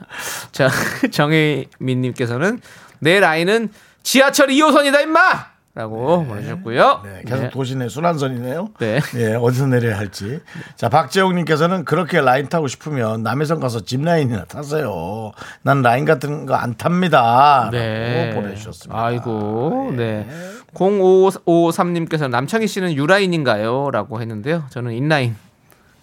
[0.52, 0.70] 자,
[1.12, 2.60] 정혜민님께서는
[3.00, 3.70] 내 라인은
[4.02, 5.53] 지하철 2호선이다 임마!
[5.76, 7.02] 라고 보내주셨고요.
[7.04, 7.50] 네, 계속 네.
[7.50, 8.70] 도시내 순환선이네요.
[8.78, 9.00] 네.
[9.18, 10.40] 예, 어디서 내려야 할지.
[10.76, 15.32] 자, 박재홍님께서는 그렇게 라인 타고 싶으면 남이섬 가서 zipline이나 타세요.
[15.64, 17.70] 난 라인 같은 거 안 탑니다.
[17.72, 18.32] 네.
[18.36, 19.04] 보내주셨습니다.
[19.04, 20.28] 아이고, 네.
[20.76, 23.90] 0553님께서 남창희 씨는 유라인인가요?
[23.92, 24.66] 라고 했는데요.
[24.70, 25.36] 저는 인라인.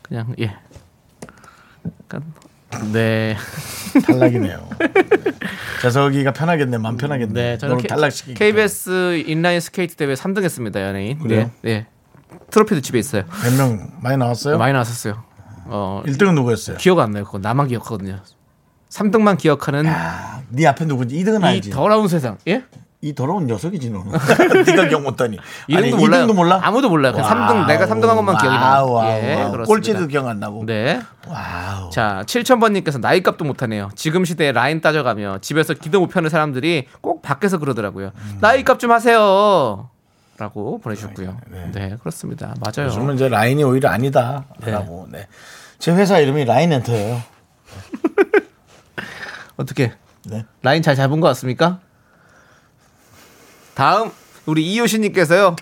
[0.02, 0.56] 그냥, 예.
[2.02, 2.24] 약간,
[2.92, 3.36] 네.
[4.06, 4.68] 탈락이네요.
[4.78, 4.88] 네.
[5.82, 7.32] 재석이가 편하겠네, 맘 편하겠네.
[7.32, 7.58] 네.
[7.58, 8.34] 저는 K- 탈락시키기.
[8.34, 11.18] KBS 인라인 스케이트 대회 3등 했습니다, 연예인.
[11.18, 11.50] 그래요?
[11.62, 11.72] 네.
[11.72, 11.86] 네.
[12.50, 13.24] 트로피도 집에 있어요.
[13.44, 14.58] 몇 명 많이 나왔어요?
[14.58, 15.22] 많이 나왔었어요.
[15.66, 16.76] 어, 1등은 누구였어요?
[16.78, 17.24] 기억 안 나요.
[17.24, 18.20] 그거 나만 기억하거든요.
[18.88, 21.16] 3등만 기억하는 아, 네 앞에 누구지?
[21.16, 21.70] 2등은 이 알지.
[21.70, 22.38] 더러운 세상.
[22.48, 22.64] 예?
[23.02, 24.12] 이 더러운 녀석이지 너는.
[24.66, 25.38] 네가 기억 못하니.
[25.68, 26.22] 이름도 아니, 몰라요.
[26.24, 26.60] 이등도 몰라?
[26.62, 27.12] 아무도 몰라요.
[27.12, 28.82] 그냥 3등 내가 3등 한 것만 기억이 나요.
[28.84, 29.64] Wow, wow, 예, wow.
[29.64, 30.66] 꼴찌도 기억 안 나고.
[30.66, 31.00] 네.
[31.26, 31.88] Wow.
[31.90, 33.88] 자, 7000번 님께서 나이값도 못 하네요.
[33.94, 38.10] 지금 시대에 라인 따져가며 집에서 기도 못 펴는 사람들이 꼭 밖에서 그러더라고요.
[38.40, 39.88] 나이값 좀 하세요.
[40.36, 41.36] 라고 보내주셨고요.
[41.72, 42.54] 네, 그렇습니다.
[42.60, 42.88] 맞아요.
[42.88, 45.08] 요즘은 이제 라인이 오히려 아니다라고.
[45.10, 45.26] 네.
[45.78, 47.18] 제 회사 이름이 라인 엔터예요.
[49.56, 49.92] 어떻게
[50.26, 50.44] 네.
[50.62, 51.80] 라인 잘 잡은 것 같습니까?
[53.80, 54.10] 다음
[54.44, 55.56] 우리 이효신님께서요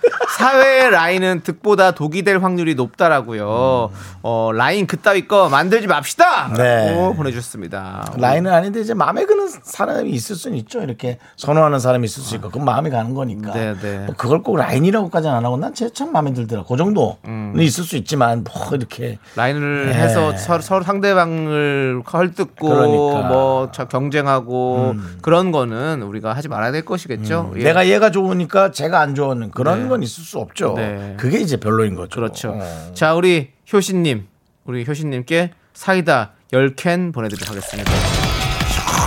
[0.48, 3.90] 사회의 라인은 득보다 독이 될 확률이 높다라고요.
[4.22, 6.53] 어 라인 그따위 거 만들지 맙시다.
[6.57, 6.92] 네.
[6.92, 8.12] 라고 보내주셨습니다.
[8.16, 10.81] 라인은 아닌데 이제 마음에 드는 사람이 있을 수는 있죠.
[10.81, 13.53] 이렇게 선호하는 사람이 있을 수 있고 그건 마음이 가는 거니까.
[13.53, 13.98] 네, 네.
[14.07, 16.62] 뭐 그걸 꼭 라인이라고까지는 안 하고 난 제 참 마음에 들더라.
[16.68, 19.94] 그 정도는 있을 수 있지만 뭐 이렇게 라인을 네.
[19.94, 23.20] 해서 서로, 서로 상대방을 헐뜯고 그러니까.
[23.22, 23.29] 음.
[23.29, 27.55] 뭐 저- 경쟁하고 그런 거는 우리가 하지 말아야 될 것이겠죠.
[27.57, 27.64] 예.
[27.64, 29.88] 내가 얘가 좋으니까 제가 안 좋아하는 그런 네.
[29.88, 30.75] 건 있을 수 없죠.
[30.77, 31.14] 네.
[31.19, 32.14] 그게 이제 별로인 거죠.
[32.17, 32.51] 그렇죠.
[32.61, 32.93] 어.
[32.95, 34.27] 자, 우리 효신님,
[34.64, 37.93] 우리 효신님께 사이다 10캔 보내드리도록 하겠습니다.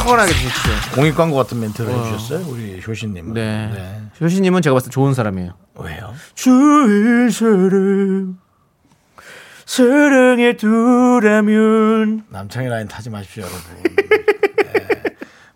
[0.04, 0.72] 시원하게 드십시오.
[0.96, 3.34] 공익 광고 같은 멘트를 해주셨어요, 우리 효신님은.
[3.34, 4.02] 네.
[4.20, 5.54] 효신님은 제가 봤을 때 좋은 사람이에요.
[5.76, 6.14] 왜요?
[6.34, 8.38] 주일 사랑,
[9.66, 12.26] 사랑에 두라면.
[12.30, 13.60] 남창희 라인 타지 마십시오, 여러분.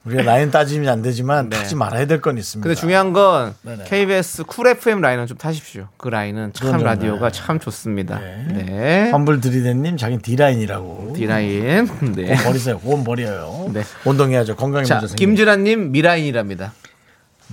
[0.05, 0.13] 네.
[0.15, 1.57] 우리가 라인 따지면 안 되지만 네.
[1.57, 2.63] 타지 말아야 될 건 있습니다.
[2.67, 3.85] 근데 중요한 건 네네.
[3.85, 5.87] KBS Cool FM 라인은 좀 타십시오.
[5.97, 7.37] 그 라인은 참 라디오가 네.
[7.39, 8.19] 참 좋습니다.
[8.19, 8.45] 네.
[8.65, 9.11] 네.
[9.11, 11.13] 환불 드리덴님 자기 D 라인이라고.
[11.15, 11.89] D라인.
[12.15, 12.27] 네.
[12.35, 12.79] 그건 버리세요.
[12.79, 13.69] 그건 버려요.
[13.73, 13.81] 네.
[14.05, 14.55] 운동해야죠.
[14.55, 15.43] 건강이 자, 먼저 생깁니다.
[15.45, 16.73] 김진아님 미라인이랍니다.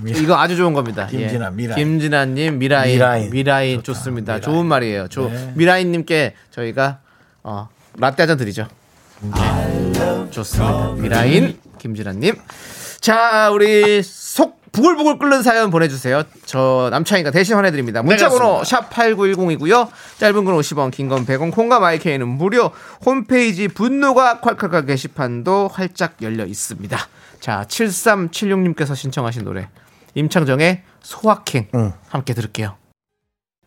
[0.06, 1.06] 이거 아주 좋은 겁니다.
[1.06, 1.50] 김진아, 예.
[1.54, 1.76] 미라인.
[1.76, 2.92] 김진아님 미라인.
[2.92, 3.30] 미라인.
[3.30, 3.82] 미라인.
[3.82, 4.34] 좋습니다.
[4.36, 4.42] 미라인.
[4.42, 5.08] 좋은 말이에요.
[5.08, 5.52] 조, 네.
[5.54, 7.00] 미라인님께 저희가
[7.42, 8.68] 어, 라떼 한 잔 드리죠.
[9.20, 10.30] 네.
[10.30, 10.92] 좋습니다.
[10.98, 12.37] 미라인 김진아님.
[13.01, 16.23] 자, 우리 속 부글부글 끓는 사연 보내주세요.
[16.47, 18.03] 저 남창이가 대신 화내드립니다.
[18.03, 19.88] 문자번호 샵 8910이고요.
[20.18, 22.71] 짧은 건 50원, 긴 건 100원, 콩과 My K는 무료.
[23.05, 26.97] 홈페이지 분노가 콸콸콸 게시판도 활짝 열려 있습니다.
[27.40, 29.68] 자, 7376님께서 신청하신 노래
[30.14, 31.68] 임창정의 소확행
[32.09, 32.77] 함께 들을게요.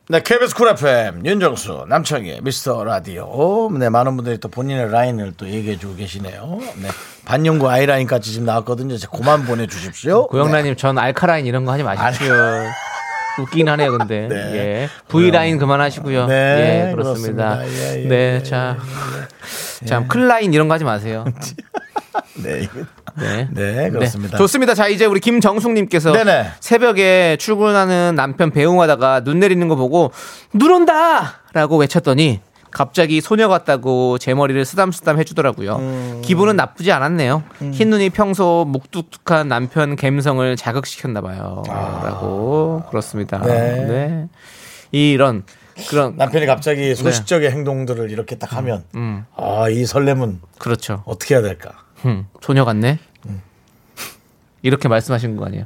[0.07, 3.69] 네, KBS Cool FM 윤정수 남창희 미스터 라디오.
[3.77, 6.59] 네, 많은 분들이 또 본인의 라인을 또 얘기해 주고 계시네요.
[6.81, 6.89] 네,
[7.25, 8.93] 반영구 아이라인까지 지금 나왔거든요.
[8.95, 10.27] 이제 그만 보내주십시오.
[10.29, 12.33] 고영란님 전 알카라인 이런 거 하지 마십시오.
[13.37, 14.27] 웃긴 하네요, 근데.
[14.29, 14.35] 네.
[14.55, 14.89] 예.
[15.09, 16.27] V라인 그만하시고요.
[16.27, 17.57] 네, 예, 그렇습니다.
[17.57, 17.67] 그렇습니다.
[17.97, 18.77] 예, 예, 네, 예, 자.
[19.85, 21.25] 참, 클라인 이런 거 하지 마세요.
[22.41, 22.79] 네, 이거-
[23.17, 23.49] 네.
[23.51, 24.31] 네, 그렇습니다.
[24.31, 24.73] 네, 좋습니다.
[24.73, 26.51] 자, 이제 우리 김정숙님께서 네네.
[26.61, 30.13] 새벽에 출근하는 남편 배웅하다가 눈 내리는 거 보고
[30.53, 31.41] 눈 온다!
[31.51, 32.39] 라고 외쳤더니
[32.75, 35.77] 갑자기 소녀 같다고 제 머리를 쓰담쓰담 해주더라고요.
[35.77, 36.21] 음.
[36.21, 37.41] 기분은 나쁘지 않았네요.
[37.71, 41.63] 흰 눈이 평소 묵뚝뚝한 남편 감성을 자극시켰나 봐요.
[41.65, 43.37] 라고 그렇습니다.
[43.37, 43.45] 아.
[43.45, 43.85] 네.
[43.85, 44.27] 네.
[44.91, 45.43] 이런
[45.87, 51.01] 그런 남편이 갑자기 소식적인 행동들을 이렇게 딱 하면 음, 아, 이 설렘은 그렇죠.
[51.05, 51.71] 어떻게 해야 될까?
[52.03, 52.99] 음, 소녀 같네.
[54.63, 55.63] 이렇게 말씀하신 거 아니에요?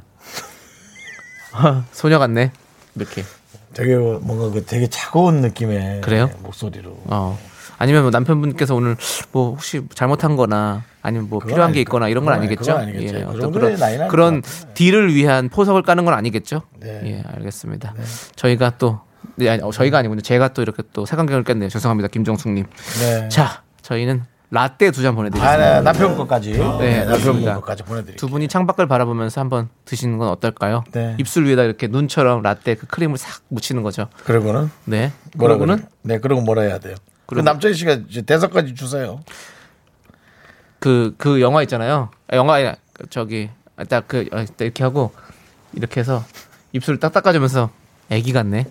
[1.54, 2.52] 아, 소녀 같네.
[2.94, 3.24] 이렇게.
[3.74, 6.30] 되게 뭔가 그 되게 차가운 느낌의 그래요?
[6.42, 6.96] 목소리로.
[7.06, 7.38] 어.
[7.78, 8.96] 아니면 뭐 남편분께서 오늘
[9.32, 12.72] 뭐 혹시 잘못한 거나 아니면 뭐 필요한 게 아닐 있거나 이런 건 아니겠죠?
[12.76, 13.26] 아니- 아니겠죠.
[13.32, 14.74] 그 어떤 그런 그런 것 같아요.
[14.74, 16.62] 딜을 위한 포석을 까는 건 아니겠죠?
[16.78, 17.00] 네.
[17.04, 17.94] 예, 알겠습니다.
[18.36, 19.00] 저희가 또
[19.36, 20.20] 네, 아니, 어, 저희가 아니군요.
[20.20, 21.70] 제가 또 이렇게 또 색안경을 꼈네요.
[21.70, 22.08] 죄송합니다.
[22.08, 22.66] 김정숙님.
[23.00, 23.28] 네.
[23.30, 25.74] 자, 저희는 라떼 두잔 아, 보내드리겠습니다.
[25.76, 26.52] 네, 남편 것까지.
[26.52, 27.54] 네, 남편 그렇습니다.
[27.54, 28.16] 것까지 보내드릴게요.
[28.16, 30.82] 두 분이 창밖을 바라보면서 한번 드시는 건 어떨까요?
[30.92, 31.14] 네.
[31.18, 34.08] 입술 위에다 이렇게 눈처럼 라떼 그 크림을 싹 묻히는 거죠.
[34.24, 35.12] 그러고는 네.
[35.38, 36.96] 그러고는 그러고는 네, 그러고 뭐라 해야 돼요?
[37.26, 39.20] 그 그러고- 남자희 씨가 이제 대사까지 주세요.
[40.80, 42.10] 그, 그 영화 있잖아요.
[42.28, 42.74] 아, 영화,
[43.10, 43.50] 저기,
[43.88, 45.12] 딱 그, 어, 이렇게 하고,
[45.74, 46.24] 이렇게 해서
[46.72, 47.68] 입술을 딱 닦아주면서,
[48.08, 48.64] 애기 같네.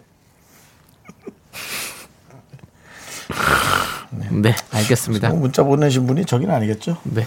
[4.11, 5.29] 네, 알겠습니다.
[5.29, 6.97] 어, 문자 보내신 분이 저긴 아니겠죠?
[7.03, 7.25] 네.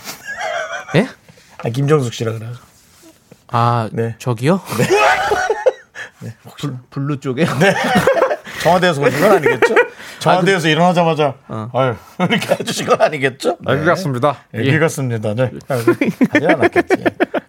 [0.96, 1.08] 예?
[1.58, 2.52] 아, 김정숙 씨라 그래요.
[3.48, 4.14] 아, 네.
[4.18, 4.60] 저기요?
[6.58, 7.44] 블, 블루 쪽에?
[7.44, 7.74] 네.
[8.62, 9.74] 청와대에서 오신 건 아니겠죠?
[10.20, 11.34] 청와대에서 일어나자마자
[11.72, 13.56] 아유, 이렇게 해주신 건 아니겠죠?
[13.60, 13.72] 네.
[13.72, 14.36] 알겠습니다.
[14.54, 15.34] 얘기 같습니다.
[15.34, 15.50] 네.
[15.68, 16.94] 하지 않았겠지.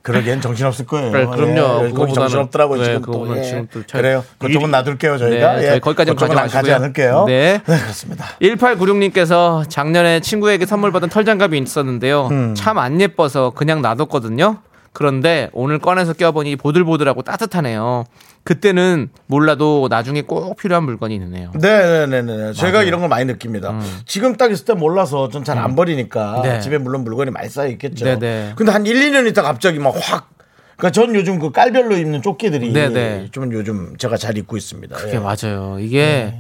[0.02, 1.12] 그러기엔 정신없을 거예요.
[1.12, 1.86] 그래, 그럼요.
[1.86, 3.38] 예, 거기 정신없더라고 네, 지금 또.
[3.38, 3.44] 예.
[3.44, 4.26] 지금 또 잘- 그래요.
[4.38, 5.54] 그쪽은 놔둘게요 저희가.
[5.54, 5.68] 네, 예.
[5.70, 6.74] 저희 거기까지는 가지 가지.
[6.74, 7.24] 않을게요.
[7.28, 7.62] 네.
[7.66, 8.26] 그렇습니다.
[8.42, 12.28] 1896님께서 작년에 친구에게 선물 받은 털장갑이 있었는데요.
[12.32, 12.54] 음.
[12.56, 14.58] 참안 예뻐서 그냥 놔뒀거든요.
[14.94, 18.06] 그런데 오늘 꺼내서 껴보니 보들보들하고 따뜻하네요.
[18.44, 21.52] 그때는 몰라도 나중에 꼭 필요한 물건이 있네요.
[21.56, 22.54] 네네네네.
[22.54, 23.80] 제가 이런 걸 많이 느낍니다.
[24.06, 26.42] 지금 딱 있을 때 몰라서 전잘안 버리니까 음.
[26.44, 26.60] 네.
[26.60, 28.06] 집에 물론 물건이 많이 쌓여 있겠죠.
[28.06, 28.54] 네네.
[28.56, 30.30] 근데 한 1, 2년 있다 갑자기 막 확.
[30.78, 33.30] 그러니까 전 요즘 그 깔별로 입는 조끼들이 네네.
[33.32, 34.96] 좀 요즘 제가 잘 입고 있습니다.
[34.96, 35.20] 그게 예.
[35.20, 35.78] 맞아요.
[35.80, 36.36] 이게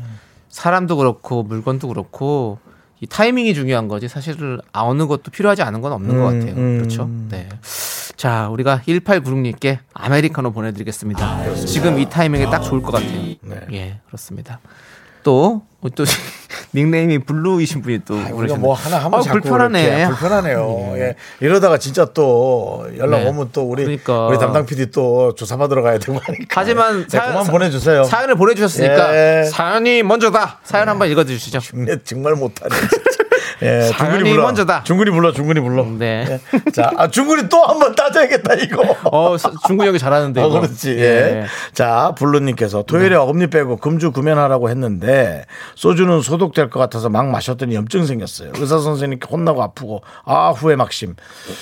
[0.50, 2.60] 사람도 그렇고 물건도 그렇고
[3.00, 6.56] 이 타이밍이 중요한 거지 사실은 어느 것도 필요하지 않은 건 없는 것 음, 같아요.
[6.56, 6.78] 음.
[6.78, 7.10] 그렇죠?
[7.30, 7.50] 네.
[8.16, 11.56] 자, 우리가 1896님께 아메리카노 보내드리겠습니다.
[11.66, 13.36] 지금 이 타이밍에 딱 좋을 것 같아요.
[13.42, 13.60] 네.
[13.74, 14.60] 예, 그렇습니다.
[15.24, 15.64] 또,
[15.96, 16.04] 또,
[16.76, 18.16] 닉네임이 블루이신 분이 또.
[18.32, 18.58] 우리가.
[18.58, 19.84] 뭐 하나 하면 아, 자꾸 불편하네.
[19.84, 20.94] 이렇게 불편하네요.
[20.96, 21.16] 예.
[21.40, 23.30] 이러다가 진짜 또 연락 네.
[23.30, 24.28] 오면 또 우리 그러니까.
[24.28, 26.46] 우리 담당 PD 또 조사 받으러 가야 되고 하니까.
[26.50, 28.04] 하지만 네, 그만 보내주세요.
[28.06, 29.44] 사연을 보내주셨으니까 예.
[29.46, 30.60] 사연이 먼저다.
[30.64, 31.60] 사연 한번 읽어주시죠.
[31.86, 32.76] 네, 정말 못하네.
[33.62, 34.44] 예, 중근이 불러.
[34.44, 34.84] 먼저다.
[34.84, 35.86] 중근이 불러, 중근이 불러.
[35.86, 36.40] 네.
[36.66, 36.72] 예.
[36.72, 38.84] 자, 아, 중근이 또 한 번 따져야겠다, 이거.
[39.12, 40.42] 어, 서- 중근 형이 잘하는데.
[40.42, 40.62] 어, 이거.
[40.62, 40.92] 그렇지.
[40.98, 41.02] 예.
[41.04, 41.46] 예.
[41.74, 48.06] 자, 블루님께서 토요일에 어금니 빼고 금주 금연하라고 했는데 소주는 소독될 것 같아서 막 마셨더니 염증
[48.06, 48.52] 생겼어요.
[48.58, 51.16] 의사 선생님께 혼나고 아프고 아 후회 막심.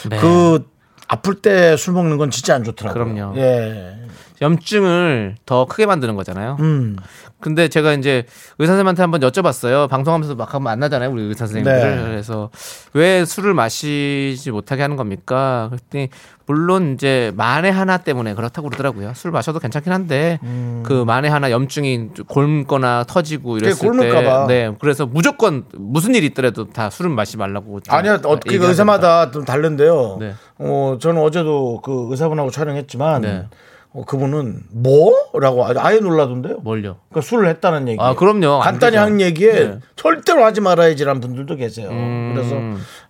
[0.10, 0.18] 네.
[0.20, 0.66] 그
[1.08, 3.04] 아플 때 술 먹는 건 진짜 안 좋더라고요.
[3.16, 3.38] 그럼요.
[3.38, 3.96] 예.
[4.42, 6.58] 염증을 더 크게 만드는 거잖아요.
[6.60, 6.98] 음.
[7.40, 8.26] 근데 제가 이제
[8.60, 9.90] 의사 선생님한테 한번 여쭤봤어요.
[9.90, 11.96] 방송하면서 막 하면 만나잖아요, 우리 의사 선생님들.
[11.96, 12.04] 네.
[12.04, 12.50] 그래서
[12.94, 15.68] 왜 술을 마시지 못하게 하는 겁니까?
[15.70, 16.10] 그랬더니
[16.46, 19.14] 물론 이제 만에 하나 때문에 그렇다고 그러더라고요.
[19.16, 20.40] 술 마셔도 괜찮긴 한데
[20.84, 23.98] 그 만에 하나 염증이 곪거나 터지고 이랬을 음.
[23.98, 24.48] 곪을까 봐.
[24.48, 27.80] 때, 네, 그래서 무조건 무슨 일 있더라도 다 술은 마시지 말라고.
[27.80, 28.58] 좀 아니요, 어떻게.
[28.58, 30.18] 의사마다 좀 다른데요.
[30.20, 30.34] 네.
[30.60, 33.48] 어, 저는 어제도 그 의사분하고 촬영했지만 네.
[33.94, 36.60] 어, 그분은 뭐라고 아예 놀라던데요.
[36.60, 36.96] 뭘요?
[37.10, 37.98] 그러니까 술을 했다는 얘기.
[38.02, 38.62] 아, 그럼요.
[38.62, 39.02] 안 간단히 되죠.
[39.02, 39.80] 하는 얘기에 네.
[39.98, 41.90] 절대로 하지 말아야지라는 분들도 계세요.
[41.90, 42.32] 음.
[42.34, 42.56] 그래서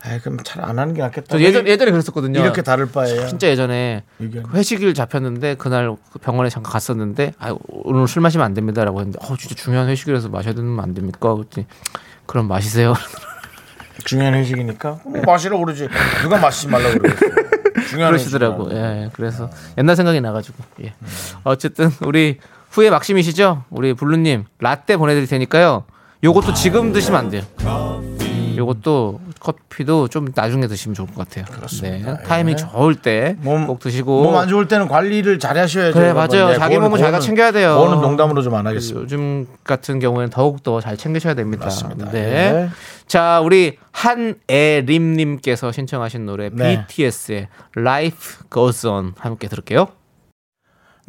[0.04, 1.28] 아, 그럼 잘 안 하는 게 낫겠다.
[1.38, 2.40] 저 예전 예전에 그랬었거든요.
[2.40, 3.28] 이렇게 다를 바에야.
[3.28, 4.46] 진짜 예전에 의견이.
[4.56, 9.36] 회식일 잡혔는데 그날 그 병원에 잠깐 갔었는데 아, 오늘 술 마시면 안 됩니다라고 했는데 어
[9.38, 11.36] 진짜 중요한 회식이라서 마셔야 되는 안 됩니까?
[11.36, 11.68] 그랬더니
[12.26, 12.96] 그럼 마시세요.
[14.06, 15.88] 중요한 회식이니까 뭐 마시라고 그러지.
[16.24, 17.26] 누가 마시지 말라고 그러겠어.
[17.98, 18.70] 그러시더라고.
[18.70, 19.04] 회식이라고.
[19.04, 20.64] 예, 그래서 옛날 생각이 나가지고.
[20.84, 20.94] 예.
[21.44, 22.38] 어쨌든 우리
[22.70, 23.66] 후회 막심이시죠?
[23.70, 25.84] 우리 블루님 라떼 보내드릴 테니까요.
[26.24, 27.42] 요것도 지금 드시면 안 돼요.
[28.58, 31.46] 요것도 커피도 좀 나중에 드시면 좋을 것 같아요.
[31.82, 32.04] 네.
[32.26, 34.24] 타이밍 좋을 때 몸- 꼭 드시고.
[34.24, 35.94] 몸 안 좋을 때는 관리를 잘 하셔야죠.
[35.94, 36.14] 그래.
[36.14, 36.58] 맞아요.
[36.58, 37.76] 자기 몸을 자기가 챙겨야 돼요.
[37.78, 39.02] 그거는 농담으로 좀 안 하겠습니다.
[39.02, 41.66] 요즘 같은 경우에는 더욱 더 잘 챙기셔야 됩니다.
[41.66, 42.12] 맞습니다.
[42.12, 42.22] 네.
[42.52, 42.70] 네.
[43.08, 46.86] 자, 우리 한애림님께서 신청하신 노래 네.
[46.88, 49.88] BTS의 Life Goes On 함께 들을게요.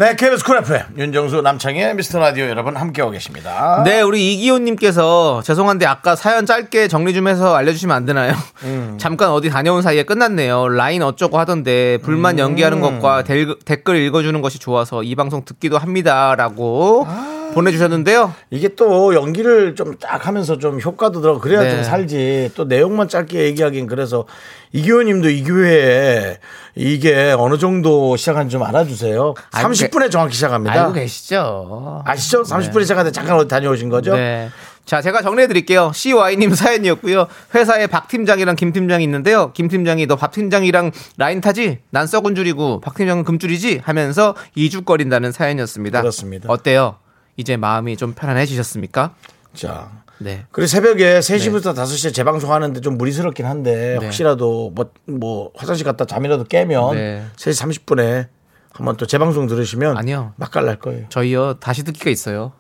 [0.03, 3.85] 네, KBS Cool FM 윤정수 남창희 미스터 라디오 여러분 함께하고 계십니다.
[3.85, 8.35] 네, 우리 이기호님께서 죄송한데 아까 사연 짧게 정리 좀 해서 알려주시면 안 되나요?
[8.65, 8.97] 음.
[9.01, 10.67] 잠깐 어디 다녀온 사이에 끝났네요.
[10.71, 12.99] 라인 어쩌고 하던데 불만 연기하는 음.
[12.99, 17.07] 것과 델- 댓글 읽어주는 것이 좋아서 이 방송 듣기도 합니다라고
[17.55, 18.33] 보내주셨는데요.
[18.51, 21.71] 이게 또 연기를 좀 딱 하면서 좀 효과도 들어 그래야 네.
[21.71, 22.53] 좀 살지.
[22.55, 24.25] 또 내용만 짧게 얘기하긴 그래서
[24.73, 26.39] 이기호님도 이 교회에
[26.75, 29.35] 이게 어느 정도 시작한지 좀 알아주세요.
[29.53, 30.81] 알고 30분에 정확히 시작합니다.
[30.81, 32.03] 알고 계시죠?
[32.07, 32.43] 아시죠?
[32.43, 34.17] 30분에 시작하는데 잠깐 어디 다녀오신 거죠?
[34.17, 34.49] 네.
[34.85, 35.93] 자, 제가 정리해 드릴게요.
[35.95, 37.29] CY님 사연이었고요.
[37.55, 39.53] 회사에 박 팀장이랑 김 팀장이 있는데요.
[39.53, 41.79] 김 팀장이 너 박 팀장이랑 라인 타지?
[41.91, 43.83] 난 썩은 줄이고 박 팀장은 금줄이지?
[43.85, 46.01] 하면서 이죽거린다는 사연이었습니다.
[46.01, 46.47] 그렇습니다.
[46.51, 46.97] 어때요?
[47.37, 49.15] 이제 마음이 좀 편안해지셨습니까?
[49.55, 50.03] 자.
[50.19, 50.45] 네.
[50.53, 54.05] 그리고 새벽에 3시부터 5시에 재방송 하는데 좀 무리스럽긴 한데 네.
[54.07, 57.25] 혹시라도 뭐, 뭐 화장실 갔다 잠이라도 깨면 네.
[57.37, 58.29] 3시 30분에
[58.73, 60.33] 한번 또 재방송 들으시면 아니요.
[60.37, 61.07] 맛깔날 거예요.
[61.09, 62.53] 저희요 다시 듣기가 있어요.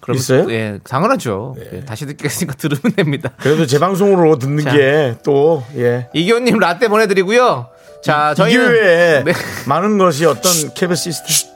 [0.00, 0.44] 그럼 있어요?
[0.46, 0.54] 네.
[0.54, 1.56] 예, 당연하죠.
[1.72, 3.30] 예, 다시 듣기가 있으니까 들으면 됩니다.
[3.40, 4.72] 그래도 재방송으로 듣는 자.
[4.72, 6.08] 게또 예.
[6.12, 7.68] 이기호님 라떼 보내드리고요.
[8.02, 9.32] 자, 이 저희는 네.
[9.66, 11.53] 많은 것이 어떤 KBS 시스템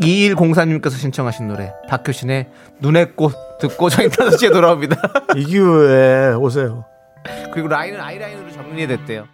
[0.00, 2.46] 2104님께서 신청하신 노래 박효신의
[2.80, 4.96] 눈의 꽃 듣고 저희 5시에 돌아옵니다.
[5.36, 6.84] 이 기회에 오세요.
[7.52, 9.26] 그리고 라인은 아이라인으로 정리해 됐대요.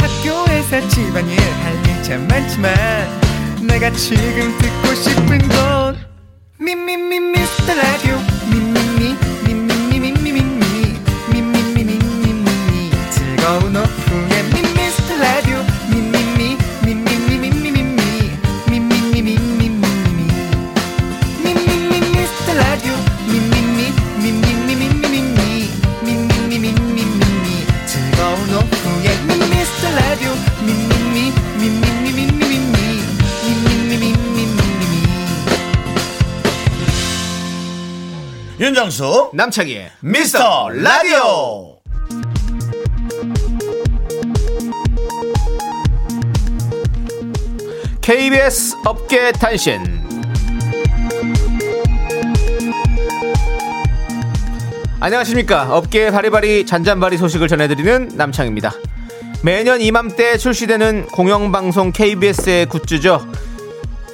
[0.00, 2.72] 학교에서 집안일 할일참 많지만
[3.66, 5.96] 내가 지금 듣고 싶은 건
[6.58, 8.16] 미미미 미스터 라디오
[8.50, 10.96] 미미미 미미미 미미미
[11.32, 13.91] 미미미 미미미 즐거운 오후
[38.62, 41.78] 윤정수 남창희의 미스터 라디오.
[48.00, 49.82] KBS 업계 단신.
[55.00, 55.76] 안녕하십니까.
[55.76, 58.74] 업계의 바리바리 잔잔바리 소식을 전해드리는 남창입니다.
[59.42, 63.26] 매년 이맘때 출시되는 공영방송 KBS의 굿즈죠.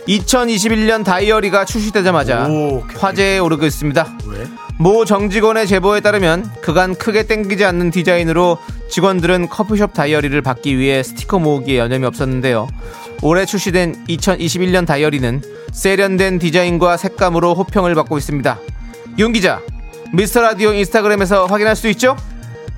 [0.09, 4.19] 2021년 다이어리가 출시되자마자 오, 화제에 오르고 있습니다.
[4.27, 4.47] 왜?
[4.79, 11.39] 모 정직원의 제보에 따르면 그간 크게 땡기지 않는 디자인으로 직원들은 커피숍 다이어리를 받기 위해 스티커
[11.39, 12.69] 모으기에 여념이 없었는데요.
[13.23, 15.43] 올해 출시된 2021년 다이어리는
[15.73, 18.59] 세련된 디자인과 색감으로 호평을 받고 있습니다.
[19.19, 19.61] 윤 기자,
[20.13, 22.17] 미스터 라디오 인스타그램에서 확인할 수 있죠?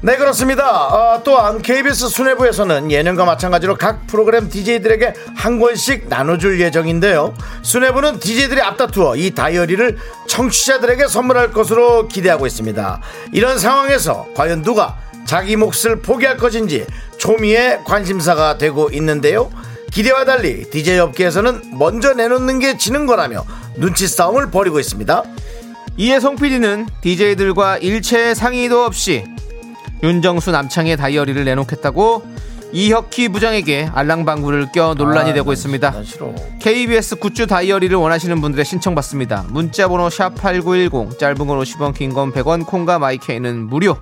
[0.02, 0.86] 네 그렇습니다.
[0.86, 7.34] 어, 또한 KBS 수뇌부에서는 예년과 마찬가지로 각 프로그램 DJ들에게 한 권씩 나눠줄 예정인데요.
[7.60, 13.02] 수뇌부는 DJ들이 앞다투어 이 다이어리를 청취자들에게 선물할 것으로 기대하고 있습니다.
[13.32, 16.86] 이런 상황에서 과연 누가 자기 몫을 포기할 것인지
[17.18, 19.50] 초미의 관심사가 되고 있는데요.
[19.92, 23.44] 기대와 달리 DJ 업계에서는 먼저 내놓는 게 지는 거라며
[23.76, 25.24] 눈치 싸움을 벌이고 있습니다.
[26.22, 29.26] 송 PD는 DJ들과 일체 상의도 없이
[30.02, 32.24] 윤정수 남창의 다이어리를 내놓겠다고
[32.72, 35.94] 이혁희 부장에게 알랑방구를 껴 논란이 아, 되고 난 있습니다.
[36.60, 39.44] KBS 굿즈 다이어리를 원하시는 분들의 신청 받습니다.
[39.48, 43.96] 문자번호 샵8910 짧은 건 50원 긴 건 100원 콩과 마이케이는 무료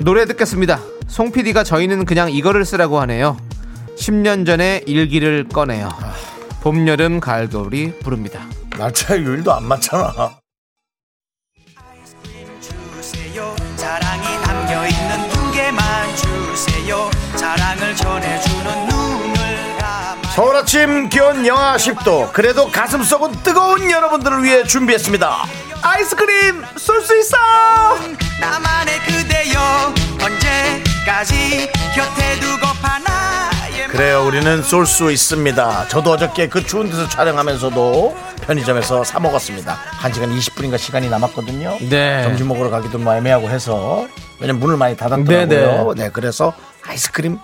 [0.00, 0.78] 노래 듣겠습니다.
[1.08, 3.38] 송 PD가 저희는 그냥 이거를 쓰라고 하네요.
[3.96, 5.88] 10년 전에 일기를 꺼내요.
[6.62, 8.46] 봄, 여름, 가을, 겨울이 부릅니다.
[8.76, 10.39] 날짜 요일도 안 맞잖아.
[20.34, 22.32] 서울 아침 기온 영하 10도.
[22.32, 25.36] 그래도 가슴 속은 뜨거운 여러분들을 위해 준비했습니다.
[25.82, 27.36] 아이스크림 쏠 수 있어!
[28.40, 35.88] 나만의 그대여 언제까지 곁에 두고 파나의 그래요 우리는 쏠 수 있습니다.
[35.88, 39.76] 저도 어저께 그 추운 데서 촬영하면서도 편의점에서 사 먹었습니다.
[40.00, 41.78] 1시간 20분인가 시간이 남았거든요.
[41.88, 42.22] 네.
[42.22, 44.06] 점심 먹으러 가기도 뭐 애매하고 해서.
[44.38, 45.48] 왜냐면 문을 많이 닫았더라고요.
[45.48, 45.94] 네네.
[45.96, 46.54] 네, 그래서
[46.86, 47.38] 아이스크림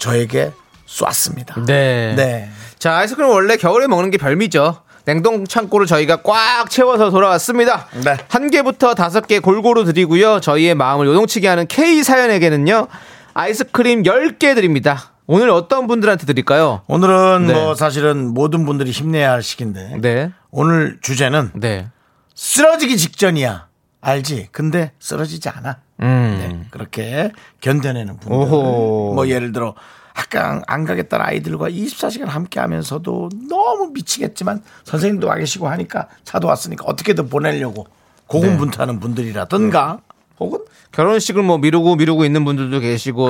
[0.00, 0.50] 저에게
[0.86, 2.14] 쏘았습니다 네.
[2.16, 2.50] 네.
[2.80, 4.82] 자, 아이스크림 원래 겨울에 먹는 게 별미죠.
[5.04, 7.86] 냉동 창고를 저희가 꽉 채워서 돌아왔습니다.
[8.04, 8.16] 네.
[8.28, 10.40] 한 개부터 다섯 개 골고루 드리고요.
[10.40, 12.88] 저희의 마음을 요동치게 하는 K 사연에게는요.
[13.34, 15.12] 아이스크림 10개 드립니다.
[15.26, 16.82] 오늘 어떤 분들한테 드릴까요?
[16.88, 17.52] 오늘은 네.
[17.52, 20.32] 뭐 사실은 모든 분들이 힘내야 할 시기인데 네.
[20.50, 21.88] 오늘 주제는 네.
[22.34, 23.68] 쓰러지기 직전이야.
[24.00, 24.48] 알지?
[24.50, 25.76] 근데 쓰러지지 않아.
[26.02, 26.36] 음.
[26.38, 28.32] 네, 그렇게 견뎌내는 분들.
[28.36, 29.12] 오호.
[29.14, 29.74] 뭐 예를 들어
[30.14, 36.84] 학교 안 가겠다는 아이들과 24시간 함께 하면서도 너무 미치겠지만 선생님도 와 계시고 하니까 차도 왔으니까
[36.86, 37.86] 어떻게든 보내려고
[38.26, 40.00] 고군분투하는 분들이라든가
[40.38, 40.60] 혹은
[40.92, 43.28] 결혼식을 뭐 미루고 미루고 있는 분들도 계시고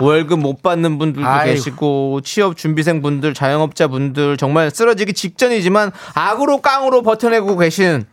[0.00, 1.54] 월급 못 받는 분들도 아이고.
[1.54, 8.04] 계시고 취업 준비생 분들 자영업자 분들 정말 쓰러지기 직전이지만 악으로 깡으로 버텨내고 계신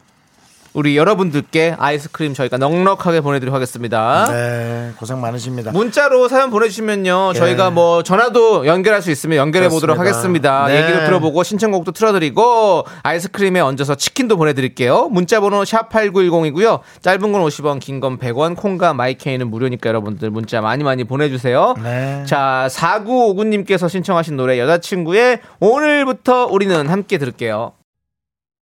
[0.78, 4.28] 우리 여러분들께 아이스크림 저희가 넉넉하게 보내드리도록 하겠습니다.
[4.30, 5.72] 네, 고생 많으십니다.
[5.72, 7.40] 문자로 사연 보내주시면요 예.
[7.40, 9.98] 저희가 뭐 전화도 연결할 수 있으면 연결해 보도록.
[9.98, 10.68] 하겠습니다.
[10.68, 10.84] 네.
[10.84, 15.10] 얘기도 들어보고 신청곡도 틀어드리고 아이스크림에 얹어서 치킨도 보내드릴게요.
[15.10, 16.82] 문자번호 샵 #8910이고요.
[17.02, 21.74] 짧은 건 50원, 긴 건 100원, 콩과 마이케이는 무료니까 여러분들 문자 많이 많이 보내주세요.
[21.82, 22.24] 네.
[22.28, 27.72] 자 4959님께서 신청하신 노래 여자친구의 오늘부터 우리는 함께 들을게요.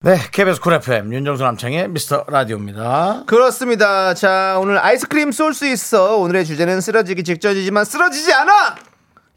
[0.03, 3.23] 네, KBS Cool FM 윤정수 남창희 미스터 라디오입니다.
[3.27, 4.15] 그렇습니다.
[4.15, 6.17] 자, 오늘 아이스크림 쏠 수 있어.
[6.17, 8.77] 오늘의 주제는 쓰러지기 직전이지만 쓰러지지 않아!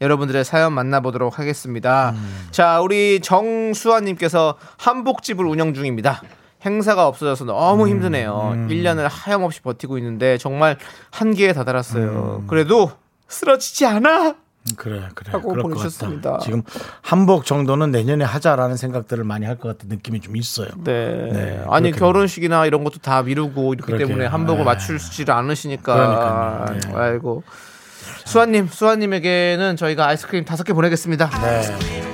[0.01, 2.15] 여러분들의 사연 만나보도록 하겠습니다.
[2.49, 6.23] 자, 우리 정수아님께서 한복집을 운영 중입니다.
[6.65, 8.55] 행사가 없어져서 너무 힘드네요.
[8.67, 10.79] 1년을 하염없이 버티고 있는데 정말
[11.11, 12.43] 한계에 다다랐어요.
[12.47, 12.91] 그래도
[13.27, 14.35] 쓰러지지 않아!
[14.77, 15.31] 그래, 그래.
[15.31, 16.39] 하고 보내주셨습니다.
[16.43, 16.63] 지금
[17.01, 20.67] 한복 정도는 내년에 하자라는 생각들을 많이 할 것 같은 느낌이 좀 있어요.
[20.83, 21.29] 네.
[21.31, 21.91] 네, 아니.
[21.91, 24.07] 결혼식이나 이런 것도 다 미루고 이렇기 그러게요.
[24.07, 24.65] 때문에 한복을 네.
[24.65, 25.93] 맞추지를 않으시니까.
[25.93, 26.79] 그러니까요.
[26.79, 26.93] 네.
[26.99, 27.43] 아이고.
[28.25, 31.29] 수아님, 수아님에게는 저희가 아이스크림 다섯 개 보내겠습니다.
[31.41, 31.61] 네.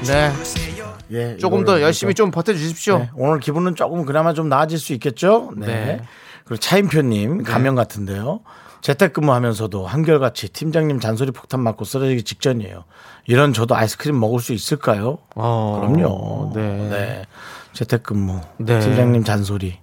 [0.04, 0.32] 네.
[1.12, 3.00] 예, 조금 더 열심히 좀 버텨주십시오.
[3.00, 5.52] 네, 오늘 기분은 조금 그나마 좀 나아질 수 있겠죠?
[5.58, 5.66] 네.
[5.68, 6.02] 네.
[6.46, 8.42] 그리고 차인표님 가면 같은데요.
[8.82, 12.84] 재택근무하면서도 한결같이 팀장님 잔소리 폭탄 맞고 쓰러지기 직전이에요.
[13.28, 15.20] 이런 저도 아이스크림 먹을 수 있을까요?
[15.36, 16.52] 어, 그럼요.
[16.56, 17.26] 네.
[17.74, 18.80] 재택근무, 네.
[18.80, 19.78] 팀장님 잔소리.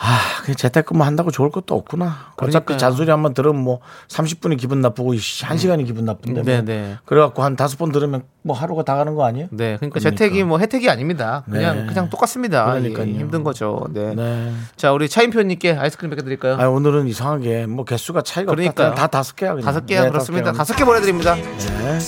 [0.00, 2.32] 아, 그 재택근무 한다고 좋을 것도 없구나.
[2.36, 2.78] 어차피 그러니까요.
[2.78, 6.42] 잔소리 한번 들으면 뭐 30분이 기분 나쁘고 1시간이 기분 나쁜데.
[6.42, 6.44] 뭐.
[6.44, 6.96] 네, 네.
[7.04, 9.48] 그래갖고 한 다섯 번 들으면 뭐 하루가 다 가는 거 아니에요?
[9.50, 9.76] 네.
[9.76, 10.00] 그러니까, 그러니까.
[10.00, 11.42] 재택이 뭐 혜택이 아닙니다.
[11.50, 11.86] 그냥 네.
[11.86, 12.64] 그냥 똑같습니다.
[12.66, 13.08] 그러니까요.
[13.08, 13.88] 예, 힘든 거죠.
[13.90, 14.14] 네.
[14.14, 14.52] 네.
[14.76, 16.56] 자, 우리 차인표님께 아이스크림 몇 개 드릴까요?
[16.60, 18.54] 아 오늘은 이상하게 뭐 개수가 차이가.
[18.54, 19.50] 그냥 다 다섯 개야.
[19.54, 19.64] 그냥.
[19.64, 20.52] 다섯 개야 네, 그렇습니다.
[20.52, 21.34] 다섯 개 보내드립니다.
[21.34, 21.98] 네.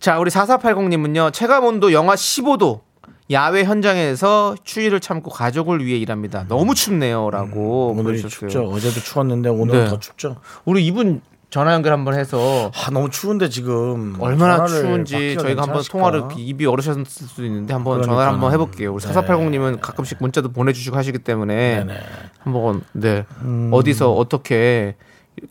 [0.00, 2.82] 자, 우리 4480님은요, 체감온도 영하 15도,
[3.30, 6.46] 야외 현장에서 추위를 참고 가족을 위해 일합니다.
[6.48, 7.30] 너무 춥네요.
[7.30, 8.48] 라고 오늘이 보내주셨어요.
[8.50, 8.64] 춥죠.
[8.70, 9.90] 어제도 추웠는데 오늘은 네.
[9.90, 10.36] 더 춥죠.
[10.64, 11.20] 우리 이분
[11.50, 15.82] 전화 연결 한번 해서 아, 너무 추운데 지금 얼마나 추운지 저희가 한번?
[15.82, 18.16] 통화를 입이 얼으셨을 수도 있는데 한번 그러니까요.
[18.16, 18.92] 전화를 한번 해볼게요.
[18.94, 19.12] 우리 네.
[19.12, 22.00] 4480님은 가끔씩 문자도 보내주시고 하시기 때문에 네네.
[22.40, 23.70] 한번 네 음.
[23.72, 24.96] 어디서 어떻게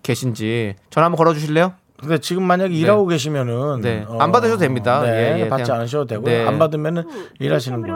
[0.03, 1.73] 계신지 전화 한번 걸어주실래요?
[1.99, 4.05] 근데 지금 만약에 일하고 계시면은 네.
[4.19, 5.01] 안 받으셔도 됩니다.
[5.01, 6.25] 네, 예, 예, 받지 그냥- 않으셔도 되고요.
[6.31, 6.45] 네.
[6.45, 7.03] 안 받으면은
[7.39, 7.89] 일하시는 분.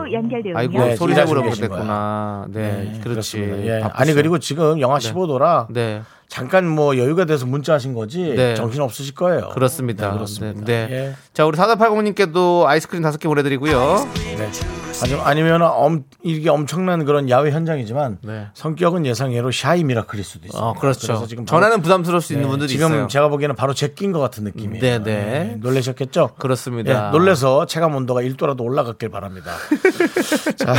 [0.55, 2.45] 아이고 네, 소리 일하시고 잡으러 계신 그랬구나.
[2.49, 3.39] 네, 네, 그렇지.
[3.39, 3.83] 예.
[3.93, 8.55] 아니 그리고 지금 영하 15도라 네 잠깐 뭐 여유가 돼서 문자하신 거지 네.
[8.55, 9.49] 정신 없으실 거예요.
[9.49, 10.07] 그렇습니다.
[10.09, 10.61] 네, 그렇습니다.
[10.65, 10.87] 네.
[10.87, 10.95] 네.
[11.09, 11.13] 예.
[11.33, 14.07] 자 우리 4480님께도 아이스크림 다섯 개 보내드리고요.
[14.37, 14.49] 네.
[15.03, 18.47] 아니, 아니면 엄, 이게 엄청난 그런 야외 현장이지만 네.
[18.53, 20.61] 성격은 예상외로 shy miracle일 수도 있어요.
[20.61, 21.07] 어 그렇죠.
[21.07, 23.07] 그래서 지금 전화는 부담스러울 수 있는 네, 분들이 지금 있어요.
[23.07, 24.81] 제가 보기에는 바로 제낀 것 같은 느낌이에요.
[24.81, 25.55] 네, 네.
[25.59, 26.35] 놀라셨겠죠?
[26.39, 27.07] 그렇습니다.
[27.07, 29.51] 예, 놀래서 체감 온도가 1도라도 올라갔길 바랍니다.
[30.57, 30.73] 자,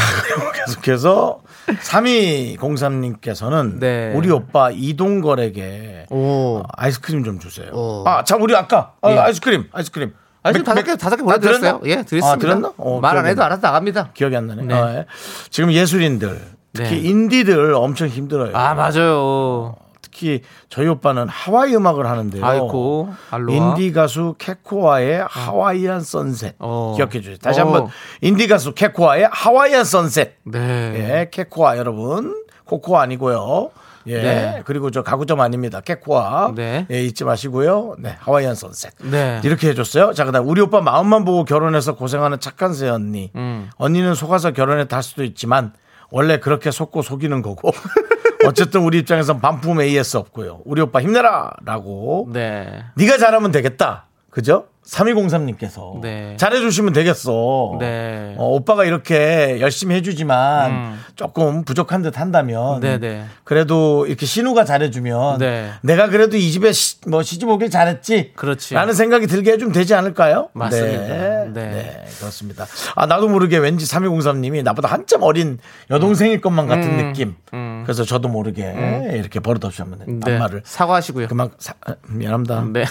[0.55, 4.13] 계속해서 3203님께서는 네.
[4.15, 6.63] 우리 오빠 이동걸에게 오.
[6.77, 7.71] 아이스크림 좀 주세요.
[7.73, 8.05] 오.
[8.07, 9.19] 아, 참 우리 아까 아, 예.
[9.19, 10.13] 아이스크림, 아이스크림.
[10.43, 11.81] 아이스크림 다섯 맥- 개 맥- 다섯 개다 보내드렸어요.
[11.85, 12.29] 예, 드렸습니다.
[12.33, 12.73] 아, 드렸나?
[12.77, 14.11] 어, 말안 기억이 해도 안 알아서 나갑니다.
[14.15, 14.63] 기억이 안 나네.
[14.65, 14.75] 네.
[14.75, 15.07] 아, 예.
[15.51, 16.41] 지금 예술인들
[16.73, 17.09] 특히 네.
[17.09, 18.57] 인디들 엄청 힘들어요.
[18.57, 19.77] 아 맞아요.
[20.01, 22.45] 특히 저희 오빠는 하와이 음악을 하는데요.
[22.45, 23.09] 아이고.
[23.49, 26.93] 인디 가수 캐코아의 하와이안 선셋 어.
[26.97, 27.37] 기억해 주세요.
[27.39, 27.65] 다시 어.
[27.65, 27.89] 한번
[28.21, 30.35] 인디 가수 캐코아의 하와이안 선셋.
[30.45, 30.59] 네.
[30.97, 32.45] 예, 캐코아 여러분.
[32.65, 33.71] 코코아 아니고요.
[34.07, 34.23] 예.
[34.23, 34.63] 네.
[34.65, 35.81] 그리고 저 가구점 아닙니다.
[35.81, 36.53] 캐코아.
[36.55, 36.87] 네.
[36.91, 37.97] 예, 잊지 마시고요.
[37.99, 38.17] 네.
[38.19, 38.95] 하와이안 선셋.
[39.03, 39.41] 네.
[39.45, 40.13] 이렇게 해줬어요.
[40.15, 43.31] 자, 그 다음 우리 오빠 마음만 보고 결혼해서 고생하는 착한 새 언니.
[43.37, 43.71] 음.
[43.77, 45.73] 언니는 속아서 결혼했다 할 수도 있지만
[46.11, 47.71] 원래 그렇게 속고 속이는 거고.
[48.47, 50.61] 어쨌든 우리 입장에선 반품 AS 없고요.
[50.65, 52.29] 우리 오빠 힘내라 라고.
[52.33, 52.85] 네.
[52.97, 54.07] 네가 잘하면 되겠다.
[54.31, 54.67] 그죠?
[54.87, 56.37] 3203님께서 네.
[56.39, 57.77] 잘해주시면 되겠어.
[57.79, 58.35] 네.
[58.37, 61.01] 어, 오빠가 이렇게 열심히 해주지만 음.
[61.15, 63.25] 조금 부족한 듯 한다면 네, 네.
[63.45, 65.71] 그래도 이렇게 신우가 잘해주면 네.
[65.83, 68.33] 내가 그래도 이 집에 시, 뭐 시집 오길 잘했지.
[68.35, 68.75] 그렇지.
[68.75, 70.49] 라는 생각이 들게 해주면 되지 않을까요?
[70.53, 71.03] 맞습니다.
[71.07, 71.51] 네.
[71.53, 71.71] 네.
[71.71, 72.67] 네, 그렇습니다.
[72.97, 75.59] 아, 나도 모르게 왠지 3203님이 나보다 한참 어린
[75.91, 76.97] 여동생일 것만 같은 음.
[76.97, 77.37] 느낌.
[77.55, 77.83] 음.
[77.85, 80.21] 그래서 저도 모르게 이렇게 버릇없이 한번 네.
[80.21, 80.63] 반말을.
[80.65, 81.29] 사과하시고요.
[81.29, 82.65] 그만, 사, 아, 미안합니다.
[82.73, 82.85] 네.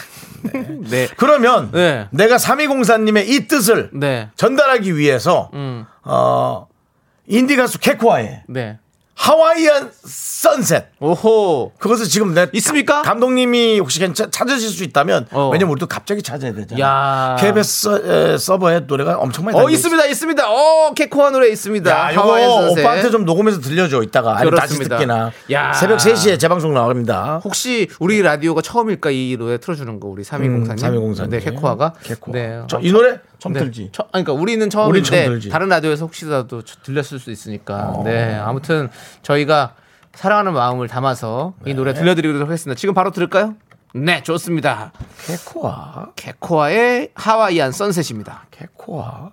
[0.89, 1.07] 네.
[1.17, 2.07] 그러면 네.
[2.11, 4.29] 내가 3204님의 이 뜻을 네.
[4.35, 5.85] 전달하기 위해서 음.
[6.03, 6.67] 어
[7.25, 8.77] 인디 가수 캐코아의 네.
[9.21, 11.73] 하와이안 선셋 오호.
[11.77, 13.03] 그것을 지금 내 있습니까?
[13.03, 15.49] 감독님이 혹시 괜찮 찾으실 수 있다면 어.
[15.53, 16.79] 왜냐면 우리도 갑자기 찾아야 되잖아.
[16.81, 17.35] 야.
[17.39, 19.69] KBS 서, 에, 서버에 노래가 엄청 많이 어.
[19.69, 20.43] 있습니다 있습니다.
[20.49, 21.91] 어 캐코아 노래 있습니다.
[21.91, 22.71] 야, 이거.
[22.71, 24.97] 오빠한테 좀 녹음해서 들려줘 이따가 아니면 다시 그렇습니다.
[24.97, 25.31] 듣기나.
[25.51, 25.73] 야.
[25.73, 27.41] 새벽 3시에 재방송 나갑니다.
[27.43, 30.45] 혹시 우리 라디오가 처음일까 이 노래 틀어 주는 거 우리 3204님?
[30.45, 31.29] 음, 3204 님.
[31.29, 31.93] 네, 캐코아가.
[32.01, 32.33] 캐코아.
[32.33, 32.61] 네.
[32.67, 33.59] 저, 이 노래 처음 네.
[33.61, 33.89] 들지.
[33.91, 35.49] 처, 아니, 그러니까 우리는 처음인데.
[35.49, 37.89] 다른 라디오에서 혹시라도 저- 들렸을 수 있으니까.
[37.89, 38.03] 어.
[38.03, 38.35] 네.
[38.35, 38.87] 아무튼
[39.23, 39.73] 저희가
[40.13, 41.71] 사랑하는 마음을 담아서 네.
[41.71, 42.79] 이 노래 들려드리도록 하겠습니다.
[42.79, 43.55] 지금 바로 들을까요?
[43.95, 44.91] 네, 좋습니다.
[45.25, 46.11] 캐코아.
[46.15, 48.45] 캐코아의 하와이안 선셋입니다.
[48.51, 49.31] 캐코아.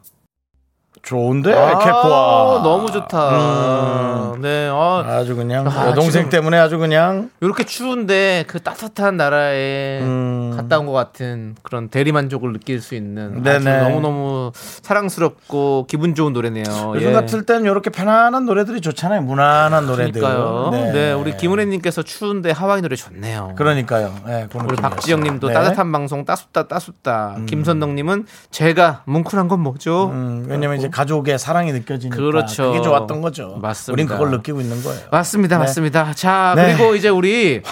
[1.02, 2.62] 좋은데 아, 캐코아.
[2.62, 4.32] 너무 좋다.
[4.40, 10.52] 네, 아, 아주 그냥 아, 여동생 때문에 아주 그냥 이렇게 추운데 그 따뜻한 나라에 음.
[10.56, 13.82] 갔다 온 것 같은 그런 대리 만족을 느낄 수 있는 아주 네네.
[13.82, 16.92] 너무 너무 사랑스럽고 기분 좋은 노래네요.
[16.94, 17.12] 요즘 예.
[17.12, 19.20] 같을 땐 이렇게 편안한 노래들이 좋잖아요.
[19.22, 20.20] 무난한 노래들.
[20.20, 20.70] 그러니까요.
[20.92, 21.12] 네.
[21.12, 23.52] 우리 김은혜님께서 추운데 하와이 노래 좋네요.
[23.56, 24.14] 그러니까요.
[24.26, 24.76] 네, 그 우리.
[24.76, 25.54] 박지영님도 네.
[25.54, 27.36] 따뜻한 방송 따숩다 따숩다.
[27.46, 30.08] 김선덕님은 제가 뭉클한 건 뭐죠?
[30.10, 32.72] 음, 왜냐면 이제 가족의 사랑이 느껴지니까 그렇죠.
[32.72, 33.58] 그게 좋았던 거죠.
[33.60, 33.92] 맞습니다.
[33.92, 35.00] 우린 그걸 느끼고 있는 거예요.
[35.10, 35.60] 맞습니다, 네.
[35.60, 36.14] 맞습니다.
[36.14, 36.76] 자 네.
[36.76, 37.62] 그리고 이제 우리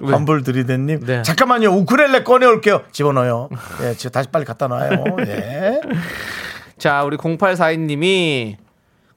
[0.00, 0.12] 왜?
[0.12, 1.00] 환불 드리대님.
[1.04, 1.22] 네.
[1.22, 1.70] 잠깐만요.
[1.70, 2.82] 우쿨렐레 꺼내올게요.
[2.92, 3.48] 집어넣어요.
[3.82, 5.04] 예, 지금 다시 빨리 갖다 놔요.
[5.26, 5.80] 예.
[6.78, 8.56] 자, 우리 0842님이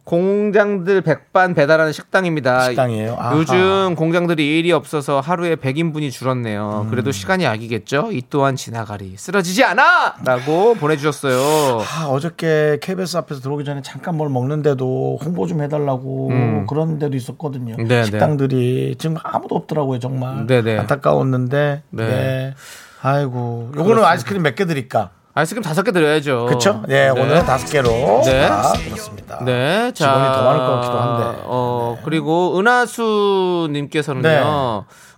[0.03, 2.61] 공장들 백반 배달하는 식당입니다.
[2.65, 3.15] 식당이에요?
[3.19, 3.37] 아하.
[3.37, 6.83] 요즘 공장들이 일이 없어서 하루에 100인분이 줄었네요.
[6.85, 6.89] 음.
[6.89, 8.09] 그래도 시간이 약이겠죠?
[8.11, 9.15] 이 또한 지나가리.
[9.15, 10.15] 쓰러지지 않아!
[10.25, 11.81] 라고 보내주셨어요.
[11.81, 16.65] 아, 어저께 KBS 앞에서 들어오기 전에 잠깐 뭘 먹는데도 홍보 좀 해달라고 음.
[16.67, 17.75] 그런 데도 있었거든요.
[17.77, 20.47] 네, 식당들이 지금 아무도 없더라고요, 정말.
[20.47, 20.77] 네, 네.
[20.79, 21.83] 안타까웠는데.
[21.91, 22.07] 네.
[22.07, 22.53] 네.
[23.03, 24.03] 아이고, 요거는.
[24.03, 25.11] 아이스크림 몇 개 드릴까?
[25.41, 26.45] 아이스크림 다섯 개 드려야죠.
[26.45, 26.83] 그쵸?
[26.89, 27.89] 예, 오늘은 다섯 개로.
[28.23, 28.45] 네.
[28.45, 29.43] 아, 그렇습니다.
[29.43, 31.41] 네, 자, 직원이 더 많을 것 같기도 한데.
[31.45, 34.41] 어 그리고 은하수 님께서는요, 네.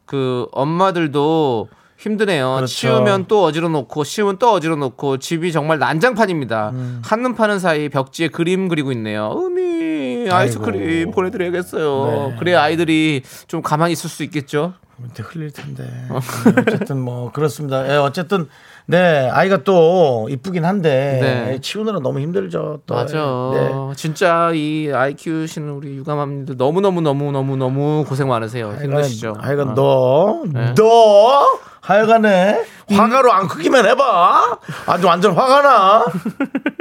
[0.06, 1.68] 그 엄마들도
[1.98, 2.56] 힘드네요.
[2.56, 2.68] 그렇죠.
[2.68, 6.70] 치우면 또 어지러 놓고, 치우면 또 어지러 놓고, 집이 정말 난장판입니다.
[6.70, 7.02] 음.
[7.04, 9.34] 한눈 파는 사이 벽지에 그림 그리고 있네요.
[9.36, 11.12] 음이 아이스크림 아이고.
[11.12, 12.30] 보내드려야겠어요.
[12.32, 12.36] 네.
[12.40, 14.74] 그래야 아이들이 좀 가만히 있을 수 있겠죠.
[14.98, 15.84] 밑에 흘릴 텐데.
[15.84, 17.92] 네, 어쨌든 뭐 그렇습니다.
[17.92, 18.48] 예, 어쨌든
[18.86, 21.62] 네 아이가 또 이쁘긴 한데 네.
[21.62, 22.82] 치우느라 너무 힘들죠.
[22.86, 22.96] 또.
[22.96, 23.18] 맞아.
[23.54, 23.72] 네.
[23.96, 28.76] 진짜 이 아이 키우시는 우리 육아맘님들 너무 너무 너무 너무 너무 고생 많으세요.
[28.82, 29.36] 힘드시죠.
[29.40, 29.74] 하여간 어.
[29.74, 30.74] 너, 네.
[30.76, 34.60] 너 하여간에 화가로 안 크기만 해봐.
[34.88, 36.06] 아주 완전 화가 나.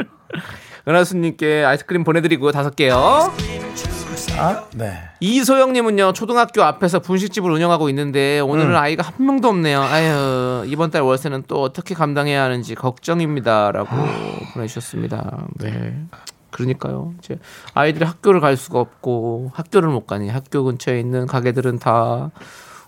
[0.88, 3.32] 은하수님께 아이스크림 보내드리고 다섯 개요.
[4.38, 5.12] 아, 네.
[5.23, 8.77] 이소영님은요 초등학교 앞에서 분식집을 운영하고 있는데 오늘은 음.
[8.77, 9.81] 아이가 한 명도 없네요.
[9.81, 13.89] 아유 이번 달 월세는 또 어떻게 감당해야 하는지 걱정입니다라고
[14.55, 15.47] 보내주셨습니다.
[15.61, 15.97] 네.
[16.51, 17.14] 그러니까요.
[17.20, 17.39] 이제
[17.73, 22.33] 아이들이 학교를 갈 수가 없고 학교를 못 가니 학교 근처에 있는 가게들은 다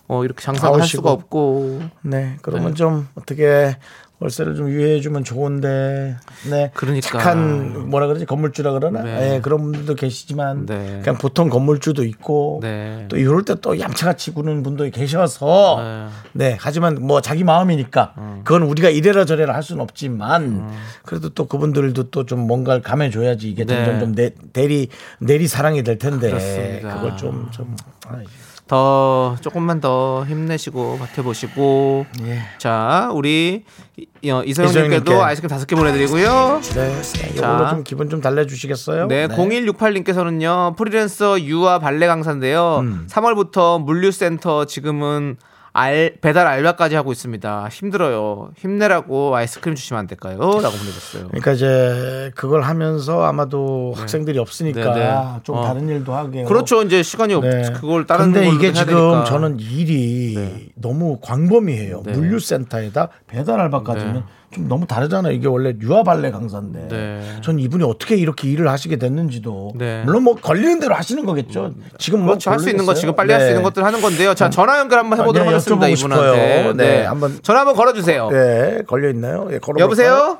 [0.07, 1.01] 어, 이렇게 장사를 할 아우시고.
[1.01, 3.77] 수가 없고 네, 그러면 좀 어떻게
[4.19, 6.15] 월세를 좀 유예해주면 좋은데,
[6.49, 7.07] 네, 그러니까.
[7.09, 9.35] 착한 뭐라 그러지 건물주라 그러나, 네.
[9.35, 11.01] 예, 그런 분들도 계시지만, 네.
[11.03, 13.05] 그냥 보통 건물주도 있고, 네.
[13.09, 16.49] 또 이럴 때 또 얌체같이 구는 분도 계셔서, 네.
[16.51, 18.13] 네, 하지만 뭐 자기 마음이니까,
[18.45, 20.69] 그건 우리가 이래라 저래라 할 수는 없지만,
[21.03, 23.75] 그래도 또 그분들도 또 좀 뭔가를 감해줘야지 이게 네.
[23.75, 24.87] 점점 좀 내, 내리
[25.19, 26.95] 내리 사랑이 될 텐데, 그렇습니다.
[26.95, 27.75] 그걸 좀 좀.
[28.07, 28.23] 아이,
[28.67, 32.39] 더 조금만 더 힘내시고 버텨보시고 예.
[32.57, 33.63] 자 우리
[33.95, 34.41] 이- 어.
[34.43, 36.61] 이소영님께도 아이스크림 다섯 개 보내드리고요.
[36.73, 39.07] 네, 이걸로 좀 기분 좀 달래주시겠어요?
[39.07, 42.79] 네, 0168님께서는요 프리랜서 유아 발레 강사인데요.
[42.81, 43.07] 음.
[43.09, 45.37] 3월부터 물류센터 지금은
[45.77, 47.67] 알, 배달 알바까지 하고 있습니다.
[47.69, 48.51] 힘들어요.
[48.55, 50.37] 힘내라고 아이스크림 주시면 안 될까요?
[50.37, 51.27] 라고 보내줬어요.
[51.27, 55.13] 그러니까 이제 그걸 하면서 아마도 학생들이 없으니까 네, 네.
[55.43, 55.65] 좀 어.
[55.65, 56.45] 다른 일도 하게.
[56.45, 56.81] 그렇죠.
[56.81, 57.73] 이제 시간이 없, 네.
[57.73, 59.23] 그걸 다른 근데 이게 지금 되니까.
[59.25, 62.03] 저는 일이 너무 광범위해요.
[62.05, 62.13] 네.
[62.13, 64.23] 물류센터에다 배달 알바까지는 네.
[64.55, 65.33] 좀 너무 다르잖아요.
[65.33, 66.87] 이게 원래 유아 발레 강사인데.
[66.87, 67.21] 네.
[67.41, 70.01] 전 이분이 어떻게 이렇게 일을 하시게 됐는지도 네.
[70.05, 71.73] 물론 뭐 걸리는 대로 하시는 거겠죠.
[71.99, 72.51] 지금 뭐 그렇죠.
[72.51, 72.93] 할수 있는 거.
[72.93, 73.51] 지금 빨리 할수 네.
[73.51, 74.33] 있는 것들 하는 건데요.
[74.33, 75.87] 자, 전화 연결 한번 해보도록 네, 하겠습니다.
[75.89, 76.25] 이분한테.
[76.57, 76.73] 싶어요.
[76.73, 78.29] 네, 한번- 전화 한번 걸어주세요.
[78.29, 79.47] 네, 걸려 있나요?
[79.51, 79.83] 예, 걸어볼까요?
[79.83, 80.37] 여보세요?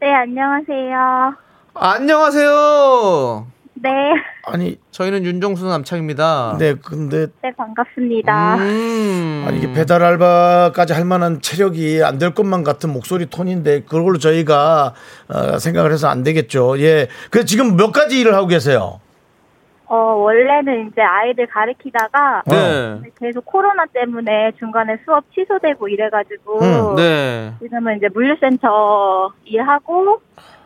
[0.00, 1.34] 네, 안녕하세요.
[1.74, 3.46] 안녕하세요.
[3.82, 3.90] 네,
[4.44, 6.56] 아니, 저희는 윤정수 남창입니다.
[6.58, 8.56] 네, 근데 네, 반갑습니다.
[8.56, 9.44] 음.
[9.48, 14.92] 아니 이게 배달 알바까지 할 만한 체력이 안 될 것만 같은 목소리 톤인데 그걸로 저희가
[15.28, 16.78] 어, 생각을 해서 안 되겠죠.
[16.80, 17.08] 예.
[17.30, 19.00] 그 지금 몇 가지 일을 하고 계세요?
[19.86, 23.00] 어, 원래는 이제 아이들 가르치다가 네.
[23.18, 27.54] 계속 코로나 때문에 중간에 수업 취소되고 이래가지고 음, 네.
[27.62, 30.20] 지금은 이제 물류센터 일하고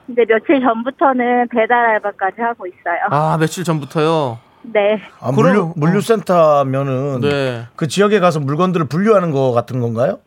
[0.09, 2.99] 이제 며칠 전부터는 배달 알바까지 하고 있어요.
[3.11, 4.39] 아, 며칠 전부터요?
[4.63, 7.67] 네, 아, 물류 물류센터면은 네.
[7.77, 10.21] 그 지역에 가서 물건들을 분류하는 거 같은 건가요?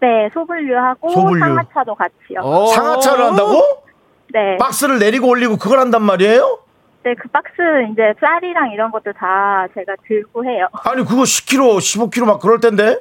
[0.00, 1.40] 네, 소분류하고 소분류.
[1.40, 2.40] 상하차도 같이요.
[2.42, 2.66] 어.
[2.66, 3.60] 상하차를 한다고?
[4.32, 6.58] 네, 박스를 내리고 올리고 그걸 한단 말이에요?
[7.04, 7.52] 네, 그 박스
[7.90, 10.68] 이제 쌀이랑 이런 것도 다 제가 들고 해요.
[10.84, 12.98] 아니 그거 10kg, 15kg 막 그럴 텐데.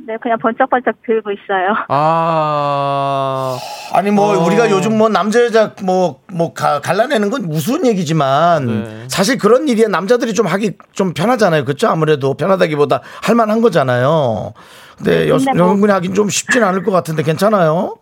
[0.00, 1.74] 네, 그냥 번쩍번쩍 들고 있어요.
[1.88, 3.58] 아.
[3.92, 4.44] 아니 뭐 어.
[4.46, 9.04] 우리가 요즘 뭐 남자 여자 뭐뭐 갈라내는 건 우스운 얘기지만 네.
[9.08, 11.64] 사실 그런 일이 남자들이 좀 하기 좀 편하잖아요.
[11.64, 11.88] 그렇죠?
[11.88, 14.52] 아무래도 편하다기보다 할 만한 거잖아요.
[14.96, 17.96] 근데 여, 근데 뭐- 여성분이 하긴 좀 쉽진 않을 것 같은데 괜찮아요?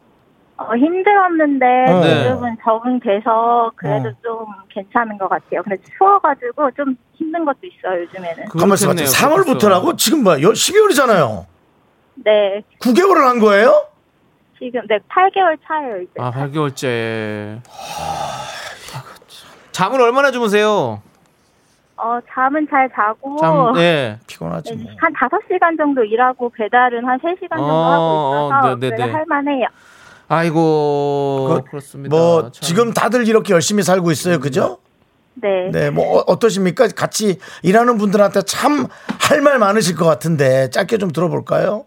[0.58, 2.02] 어, 힘들었는데 어.
[2.02, 4.12] 지금은 적응돼서 그래도 어.
[4.22, 5.62] 좀 괜찮은 것 같아요.
[5.62, 8.44] 근데 추워가지고 좀 힘든 것도 있어요 요즘에는.
[8.48, 8.94] 가만 있어봐.
[8.94, 9.06] 그렇겠네요.
[9.12, 9.98] 3월부터라고?
[9.98, 10.38] 지금 뭐야?
[10.38, 11.44] 12월이잖아요.
[12.24, 13.86] 네, 9개월을 한 거예요?
[14.58, 16.12] 지금 네 8개월 차예요 이제.
[16.18, 17.60] 아, 8개월째.
[19.72, 21.02] 잠을 얼마나 주무세요?
[21.98, 24.18] 어 잠은 잘 자고 잠, 네.
[24.26, 24.92] 피곤하지 네, 뭐.
[24.98, 29.06] 한 5시간 정도 일하고 배달은 한 3시간 정도 어, 하고 있어서 어, 네, 네, 그래도
[29.06, 29.12] 네.
[29.12, 29.66] 할만해요.
[30.28, 31.60] 아이고.
[31.64, 32.14] 그, 그렇습니다.
[32.16, 32.52] 뭐 참.
[32.52, 34.40] 지금 다들 이렇게 열심히 살고 있어요.
[34.40, 34.78] 그죠?
[35.34, 35.70] 네.
[35.70, 36.88] 네, 뭐 어- 어떠십니까?
[36.96, 38.88] 같이 일하는 분들한테 참
[39.20, 41.84] 할 말 많으실 것 같은데 짧게 좀 들어볼까요?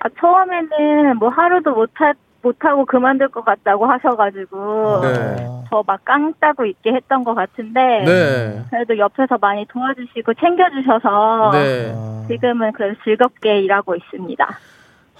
[0.00, 5.36] 아, 처음에는 뭐 하루도 못하, 못하고 그만둘 것 같다고 하셔가지고 네.
[5.68, 8.64] 저막 깡따고 있게 했던 것 같은데 네.
[8.70, 11.94] 그래도 옆에서 많이 도와주시고 챙겨주셔서 네.
[12.28, 14.58] 지금은 그래도 즐겁게 일하고 있습니다.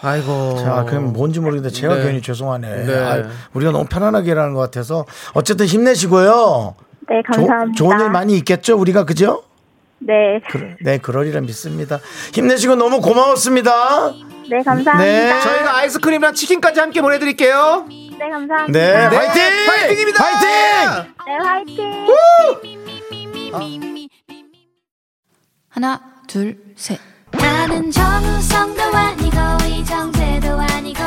[0.02, 0.56] 아이고.
[0.56, 2.04] 자, 그럼 뭔지 모르겠는데 제가 네.
[2.04, 2.84] 괜히 죄송하네.
[2.86, 2.98] 네.
[2.98, 3.22] 아,
[3.52, 5.04] 우리가 너무 편안하게 일하는 것 같아서
[5.34, 6.74] 어쨌든 힘내시고요.
[7.10, 7.76] 네, 조- 감사합니다.
[7.76, 9.42] 좋은 일 많이 있겠죠, 우리가 그죠?
[9.98, 11.98] 네, 그, 네, 그러리라 믿습니다.
[12.32, 13.70] 힘내시고 너무 고마웠습니다.
[14.50, 14.98] 네, 감사합니다.
[14.98, 15.40] 네.
[15.42, 17.86] 저희가 아이스크림이랑 치킨까지 함께 보내드릴게요.
[17.88, 18.66] 네, 감사합니다.
[18.66, 19.42] 네, 네, 화이팅!
[19.68, 20.24] 화이팅입니다!
[20.24, 21.14] 화이팅!
[21.44, 22.06] 화이팅!
[25.68, 26.98] 하나, 둘, 셋.
[27.30, 29.36] 나는 정우성도 아니고
[29.68, 31.00] 이정재도 아니고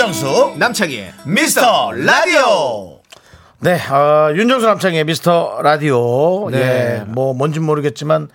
[0.00, 3.00] 윤정수 남창희의 미스터 라디오.
[3.58, 6.48] 네, 어, 윤정수 남창의 미스터 라디오.
[6.48, 6.58] 네.
[6.58, 8.30] 예, 뭐 뭔진 모르겠지만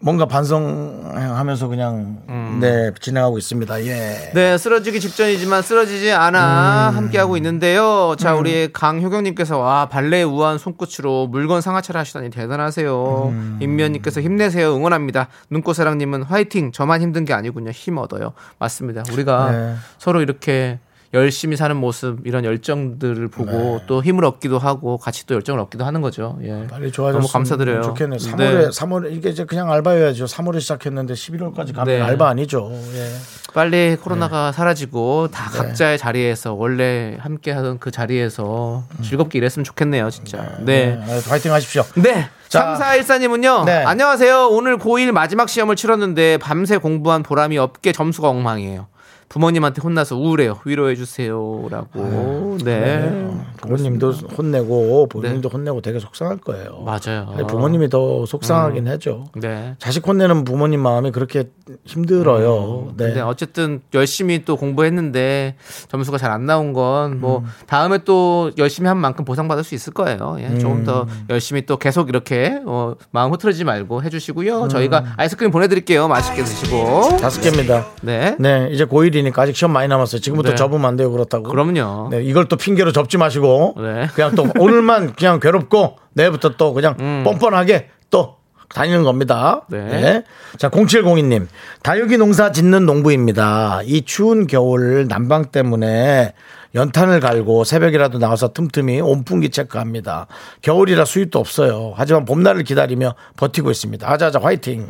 [0.00, 3.84] 뭔가 반성하면서 그냥 네 진행하고 있습니다.
[3.84, 4.32] 예.
[4.34, 6.96] 네, 쓰러지기 직전이지만 쓰러지지 않아 음.
[6.96, 8.16] 함께하고 있는데요.
[8.18, 13.28] 자, 우리 강효경님께서 와 발레 우아한 손끝으로 물건 상하차를 하시다니 대단하세요.
[13.28, 13.58] 음.
[13.62, 14.74] 임면님께서 힘내세요.
[14.74, 15.28] 응원합니다.
[15.50, 16.72] 눈꽃사랑님은 화이팅.
[16.72, 17.70] 저만 힘든 게 아니군요.
[17.70, 18.32] 힘 얻어요.
[18.58, 19.04] 맞습니다.
[19.12, 19.74] 우리가 네.
[19.98, 20.80] 서로 이렇게
[21.14, 23.84] 열심히 사는 모습 이런 열정들을 보고 네.
[23.86, 26.38] 또 힘을 얻기도 하고 같이 또 열정을 얻기도 하는 거죠.
[26.42, 26.66] 예.
[26.68, 27.82] 빨리 좋아졌으면 너무 감사드려요.
[27.82, 28.18] 좋겠네요.
[28.18, 28.68] 3월에 네.
[28.68, 30.24] 3월 이게 이제 그냥 알바여야죠.
[30.26, 32.00] 3월에 시작했는데 11월까지 가면 네.
[32.00, 32.70] 알바 아니죠.
[32.94, 33.12] 예.
[33.54, 34.56] 빨리 코로나가 네.
[34.56, 40.56] 사라지고 다 각자의 자리에서 원래 함께 하던 그 자리에서 즐겁게 일했으면 좋겠네요, 진짜.
[40.60, 41.00] 네.
[41.06, 41.84] 네, 파이팅 하십시오.
[41.94, 42.28] 네.
[42.48, 42.76] 자.
[42.80, 43.64] 3414님은요.
[43.64, 43.84] 네.
[43.84, 44.48] 안녕하세요.
[44.48, 48.88] 오늘 고1 마지막 시험을 치렀는데 밤새 공부한 보람이 없게 점수가 엉망이에요.
[49.28, 50.58] 부모님한테 혼나서 우울해요.
[50.64, 52.58] 위로해 주세요라고.
[52.64, 53.30] 네.
[53.62, 56.84] 부모님도 혼내고 부모님도 혼내고 되게 속상할 거예요.
[56.84, 57.34] 맞아요.
[57.48, 59.24] 부모님이 더 속상하긴 하죠.
[59.36, 59.74] 네.
[59.78, 61.50] 자식 혼내는 부모님 마음이 그렇게
[61.84, 62.92] 힘들어요.
[62.96, 63.06] 네.
[63.06, 65.56] 근데 어쨌든 열심히 또 공부했는데
[65.88, 67.44] 점수가 잘 안 나온 건뭐 음.
[67.68, 70.36] 다음에 또 열심히 한 만큼 보상받을 수 있을 거예요.
[70.40, 70.84] 예, 조금 음.
[70.84, 74.02] 더 열심히 또 계속 이렇게 어, 마음 흐트러지지 말고 음.
[74.04, 74.66] 해주시고요.
[74.66, 76.08] 저희가 아이스크림 보내드릴게요.
[76.08, 77.18] 맛있게 드시고.
[77.20, 77.86] 다섯 개입니다.
[78.02, 78.34] 네.
[78.40, 80.20] 네, 이제 고 1이니까 아직 시험 많이 남았어요.
[80.20, 80.54] 지금부터 네.
[80.56, 81.44] 접으면 안 돼요, 그렇다고.
[81.44, 82.08] 그럼요.
[82.10, 84.08] 네, 이걸 또 핑계로 접지 마시고 네.
[84.14, 88.36] 그냥 또 오늘만 그냥 괴롭고 내일부터 또 그냥 뻔뻔하게 또
[88.74, 89.62] 다니는 겁니다.
[89.68, 89.84] 네.
[89.84, 90.24] 네.
[90.58, 91.46] 자, 0702님.
[91.82, 93.82] 다육이 농사 짓는 농부입니다.
[93.84, 96.34] 이 추운 겨울 난방 때문에
[96.74, 100.26] 연탄을 갈고 새벽이라도 나와서 틈틈이 온풍기 체크합니다.
[100.62, 101.92] 겨울이라 수입도 없어요.
[101.96, 104.10] 하지만 봄날을 기다리며 버티고 있습니다.
[104.10, 104.86] 아자아자 화이팅.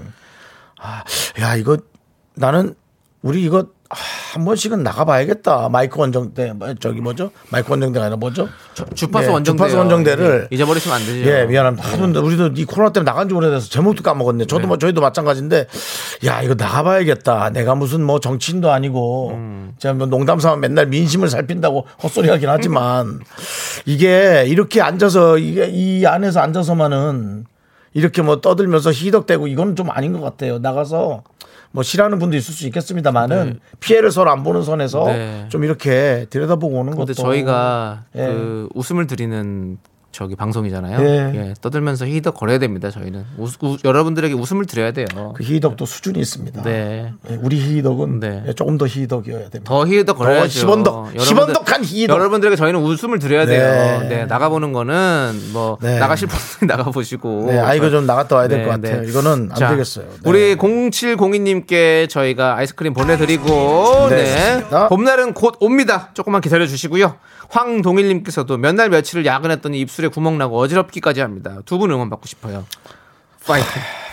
[0.80, 1.04] 아,
[1.40, 1.76] 야, 이거
[2.34, 2.74] 나는
[3.22, 5.68] 우리 이거 아, 한 번씩은 나가봐야겠다.
[5.68, 7.30] 마이크 원정대, 뭐, 저기 뭐죠?
[7.50, 8.48] 마이크 원정대가 아니라 뭐죠?
[8.94, 9.44] 주 파수 네, 원정대.
[9.44, 11.30] 주파수 원정대를 잊어버리시면 안 되죠.
[11.30, 11.88] 예, 미안합니다.
[11.88, 14.46] 하도 우리도 이 코로나 때문에 나간 지 오래돼서 제목도 까먹었네.
[14.46, 15.66] 저도 뭐 저희도 마찬가지인데,
[16.26, 17.50] 야, 이거 나가봐야겠다.
[17.50, 19.74] 내가 무슨 뭐 정치인도 아니고, 음.
[19.78, 23.20] 제가 뭐 농담 삼아 맨날 민심을 살핀다고 헛소리 하긴 하지만,
[23.86, 27.46] 이게 이렇게 앉아서, 이게 이 안에서 앉아서만은
[27.94, 30.58] 이렇게 뭐 떠들면서 희덕대고 이건 좀 아닌 것 같아요.
[30.58, 31.22] 나가서
[31.74, 35.46] 뭐 싫어하는 분도 있을 수 있겠습니다만은 피해를 서로 안 보는 선에서 네.
[35.48, 37.14] 좀 이렇게 들여다보고 오는 것도.
[37.14, 38.26] 저희가 예.
[38.26, 39.78] 그 웃음을 드리는
[40.14, 41.00] 저기 방송이잖아요.
[41.04, 41.32] 예.
[41.34, 42.88] 예, 떠들면서 희덕 거려야 됩니다.
[42.90, 45.06] 저희는 웃- 우- 여러분들에게 웃음을 드려야 돼요.
[45.34, 46.62] 그 희덕도 수준이 있습니다.
[46.62, 47.12] 네.
[47.30, 48.44] 예, 우리 희덕은 네.
[48.46, 49.64] 예, 조금 더 희덕이어야 됩니다.
[49.64, 50.48] 더 희덕 거려야죠.
[50.48, 52.14] 시번덕, 여러분들- 시번덕한 희덕.
[52.16, 54.00] 여러분들에게 저희는 웃음을 드려야 돼요.
[54.02, 54.08] 네.
[54.08, 55.98] 네, 나가보는 거는 뭐 네.
[55.98, 57.46] 나가실 분들 나가보시고.
[57.48, 59.02] 네, 아 이거 좀 나갔다 와야 될것 네, 같아요.
[59.02, 59.08] 네.
[59.10, 60.04] 이거는 안 자, 되겠어요.
[60.06, 60.30] 네.
[60.30, 64.88] 우리 0702님께 저희가 아이스크림 보내드리고, 네, 네.
[64.88, 66.10] 봄날은 곧 옵니다.
[66.14, 67.16] 조금만 기다려 주시고요.
[67.48, 71.58] 황동일님께서도 몇 날 며칠을 야근했더니 입술 에 구멍 나고 어지럽기까지 합니다.
[71.64, 72.64] 두 분 응원 받고 싶어요.
[73.46, 73.66] 파이팅,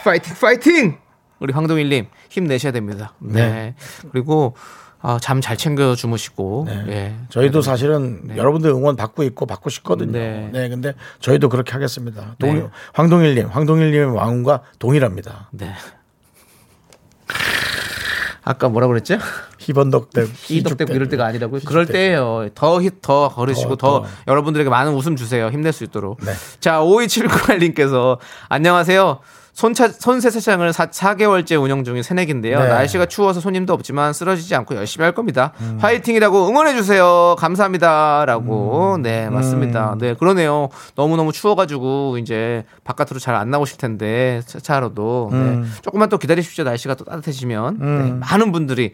[0.04, 0.98] 파이팅, 파이팅!
[1.40, 3.14] 우리 황동일님 힘내셔야 됩니다.
[3.20, 3.50] 네.
[3.50, 3.76] 네.
[4.12, 4.56] 그리고
[5.04, 7.16] 아, 잠 잘 챙겨 주무시고, 예.
[7.30, 10.12] 저희도 사실은 여러분들 응원 받고 있고 받고 싶거든요.
[10.12, 10.50] 네.
[10.54, 12.36] 네, 근데 저희도 그렇게 하겠습니다.
[12.38, 12.68] 동, 네.
[12.94, 15.50] 황동일님, 황동일님의 왕과 동일합니다.
[15.54, 15.74] 네.
[18.44, 19.18] 아까 뭐라 그랬죠?
[19.62, 21.62] 희번덕대, 희덕대고 이럴 때가 아니라고요.
[21.66, 22.50] 그럴 때예요.
[22.56, 24.08] 더 히, 더 걸으시고 더, 더, 더.
[24.28, 25.48] 여러분들에게 많은 웃음 주세요.
[25.50, 26.18] 힘낼 수 있도록.
[26.26, 26.32] 네.
[26.60, 28.18] 자, 5279님께서
[28.50, 29.20] 안녕하세요.
[29.54, 32.58] 손차, 손세차장을 4, 개월째 운영 중인 새내기인데요.
[32.58, 32.68] 네.
[32.70, 35.52] 날씨가 추워서 손님도 없지만 쓰러지지 않고 열심히 할 겁니다.
[35.60, 35.78] 음.
[35.80, 37.36] 화이팅이라고 응원해주세요.
[37.38, 38.24] 감사합니다.
[38.26, 38.98] 라고.
[39.02, 39.98] 네, 맞습니다.
[40.00, 40.70] 네, 그러네요.
[40.96, 45.30] 너무너무 추워가지고 이제 바깥으로 잘 안 나오실 텐데, 세차하러도.
[45.34, 45.62] 네.
[45.82, 46.64] 조금만 또 기다리십시오.
[46.64, 47.78] 날씨가 또 따뜻해지면.
[47.80, 48.94] 네, 많은 분들이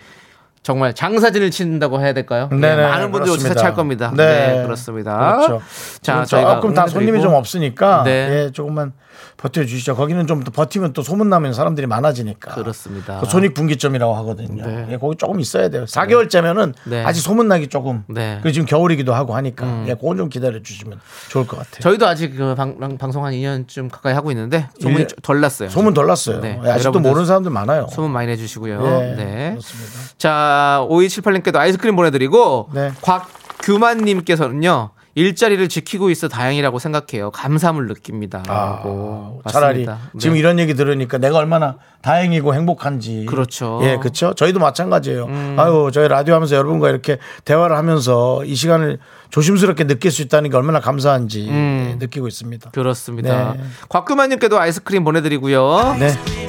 [0.67, 2.49] 정말 장사진을 치는다고 해야 될까요?
[2.51, 3.53] 네, 많은 분들이 그렇습니다.
[3.53, 4.11] 세차할 겁니다.
[4.13, 5.37] 네, 그렇습니다.
[5.37, 5.61] 그렇죠.
[6.01, 7.21] 자, 자, 저희가 조금 다 손님이.
[7.21, 8.11] 좀 없으니까 네.
[8.47, 8.91] 예, 조금만
[9.37, 9.95] 버텨주시죠.
[9.95, 12.53] 거기는 좀 더 버티면 또 소문 나면 사람들이 많아지니까.
[12.55, 13.19] 그렇습니다.
[13.19, 14.65] 그 손익분기점이라고 하거든요.
[14.65, 14.85] 네.
[14.91, 15.85] 예, 거기 조금 있어야 돼요.
[15.85, 17.03] 4개월째면은 네.
[17.03, 18.03] 아직 소문 나기 조금.
[18.07, 18.35] 네.
[18.35, 18.39] 음.
[18.41, 20.99] 그리고 지금 겨울이기도 하고 하니까 예, 그건 좀 기다려 주시면
[21.29, 21.79] 좋을 것 같아요.
[21.81, 25.69] 저희도 아직 그 방, 방- 방송 한 2년쯤 가까이 하고 있는데 소문이 일- 좀덜 났어요.
[25.69, 26.39] 소문 덜 났어요.
[26.39, 26.59] 네.
[26.63, 27.87] 예, 아직도 모르는 사람들 많아요.
[27.91, 28.81] 소문 많이 내주시고요.
[29.01, 29.49] 예, 네.
[29.51, 29.99] 그렇습니다.
[30.17, 32.91] 자, 5278님께도 아이스크림 보내드리고, 네.
[33.01, 37.31] 곽규만님께서는요, 일자리를 지키고 있어 다행이라고 생각해요.
[37.31, 38.43] 감사함을 느낍니다.
[38.47, 39.41] 아, 라고.
[39.49, 39.83] 차라리.
[39.87, 39.93] 네.
[40.19, 43.25] 지금 이런 얘기 들으니까 내가 얼마나 다행이고 행복한지.
[43.27, 43.79] 그렇죠.
[43.79, 43.83] 음.
[43.83, 44.35] 예, 그렇죠.
[44.35, 45.27] 저희도 마찬가지예요.
[45.57, 48.99] 아유, 저희 라디오 하면서 여러분과 이렇게 대화를 하면서 이 시간을
[49.31, 51.89] 조심스럽게 느낄 수 있다는 게 얼마나 감사한지 음.
[51.93, 52.69] 예, 느끼고 있습니다.
[52.69, 53.53] 그렇습니다.
[53.53, 53.63] 네.
[53.89, 55.95] 곽규만님께도 아이스크림 보내드리고요.
[55.99, 56.46] 네.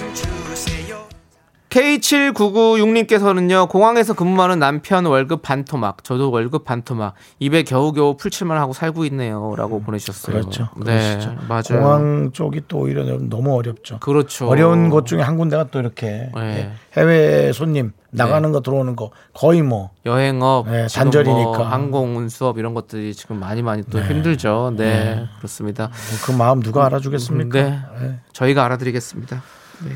[1.71, 9.55] K7996님께서는요, 공항에서 근무하는 남편 월급 반토막, 저도 월급 반토막, 입에 겨우겨우 풀칠만 하고 살고 있네요.
[9.57, 10.41] 라고 보내주셨어요.
[10.41, 10.69] 그렇죠.
[10.77, 11.37] 네, 그러시죠.
[11.47, 11.83] 맞아요.
[11.83, 13.99] 공항 쪽이 또 오히려 너무 어렵죠.
[13.99, 14.49] 그렇죠.
[14.49, 16.73] 어려운 곳 중에 한 군데가 또 이렇게 네.
[16.97, 21.43] 해외 손님 나가는 거 들어오는 거 거의 뭐 여행업, 네, 단절이니까.
[21.43, 24.73] 뭐 항공 운수업 이런 것들이 지금 많이 많이 또 힘들죠.
[24.77, 25.91] 네, 그렇습니다.
[26.25, 27.61] 그 마음 누가 알아주겠습니까?
[28.01, 28.21] 네.
[28.33, 29.43] 저희가 알아드리겠습니다.
[29.85, 29.93] 네.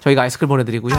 [0.00, 0.94] 저희가 아이스크림 보내드리고요.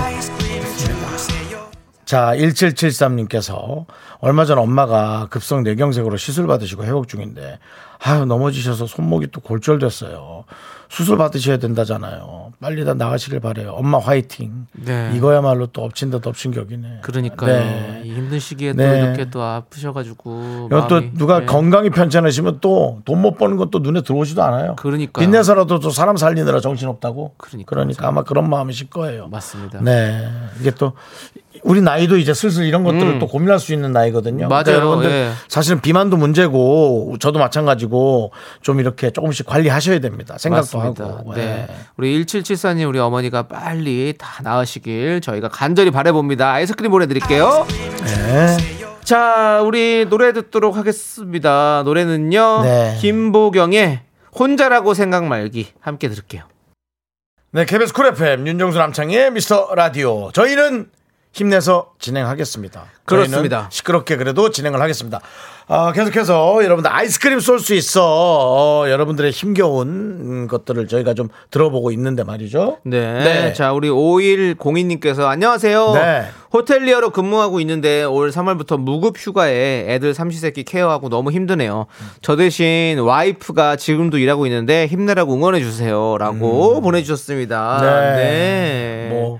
[2.05, 3.85] 자, 1773님께서
[4.19, 7.59] 얼마 전 엄마가 급성 뇌경색으로 시술 받으시고 회복 중인데
[7.99, 10.43] 아유 넘어지셔서 손목이 또 골절됐어요.
[10.89, 12.42] 수술 받으셔야 된다잖아요.
[12.63, 13.71] 빨리 다 나가시길 바래요.
[13.71, 14.67] 엄마 화이팅.
[14.71, 15.11] 네.
[15.13, 16.99] 이거야말로 또 엎친 데 덮친 격이네.
[17.01, 17.59] 그러니까요.
[17.59, 18.01] 네.
[18.05, 18.87] 이 힘든 시기에 네.
[19.01, 20.69] 또 이렇게 또 아프셔가지고.
[20.71, 21.45] 마음이- 누가 네.
[21.45, 24.75] 건강이 편찮으시면 또 돈 못 버는 것도 눈에 들어오지도 않아요.
[24.77, 25.21] 그러니까요.
[25.25, 27.33] 빚내서라도 또 사람 살리느라 정신 없다고.
[27.37, 27.65] 그러니까요.
[27.65, 29.27] 그러니까 아마 그런 마음이실 거예요.
[29.27, 29.81] 맞습니다.
[29.81, 30.25] 네.
[30.61, 30.93] 이게 또
[31.63, 34.45] 우리 나이도 이제 슬슬 이런 것들을 또 고민할 수 있는 나이거든요.
[34.45, 34.49] 음.
[34.49, 34.63] 맞아요.
[34.63, 35.31] 그러니까 여러분들 예.
[35.47, 40.37] 사실은 비만도 문제고 저도 마찬가지고 좀 이렇게 조금씩 관리하셔야 됩니다.
[40.37, 41.05] 생각도 맞습니다.
[41.05, 41.33] 하고.
[41.33, 41.67] 네.
[41.69, 41.75] 예.
[41.97, 46.51] 우리 1774님 우리 어머니가 빨리 다 나으시길 저희가 간절히 바라봅니다.
[46.51, 47.65] 아이스크림 보내드릴게요.
[48.05, 48.57] 네.
[49.03, 51.83] 자, 우리 노래 듣도록 하겠습니다.
[51.83, 52.61] 노래는요.
[52.63, 52.97] 네.
[53.01, 53.99] 김보경의
[54.37, 56.43] 혼자라고 생각 말기 함께 들을게요.
[57.51, 60.31] 네, KBS 쿨 FM 윤정수 남창의 미스터 라디오.
[60.31, 60.87] 저희는
[61.33, 62.85] 힘내서 진행하겠습니다.
[63.05, 63.67] 그렇습니다.
[63.71, 65.19] 시끄럽게 그래도 진행을 하겠습니다.
[65.67, 68.01] 아, 계속해서 여러분들 아이스크림 쏠 수 있어.
[68.03, 72.77] 어, 여러분들의 힘겨운 음, 것들을 저희가 좀 들어보고 있는데 말이죠.
[72.83, 73.23] 네.
[73.23, 73.53] 네.
[73.53, 75.93] 자, 우리 5102님께서 안녕하세요.
[75.93, 76.25] 네.
[76.53, 81.87] 호텔리어로 근무하고 있는데 올 3월부터 무급 휴가에 애들 삼시세끼 케어하고 너무 힘드네요.
[82.21, 87.79] 저 대신 와이프가 지금도 일하고 있는데 힘내라고 응원해 주세요라고 보내주셨습니다.
[87.81, 88.15] 네.
[88.15, 89.09] 네.
[89.09, 89.39] 뭐,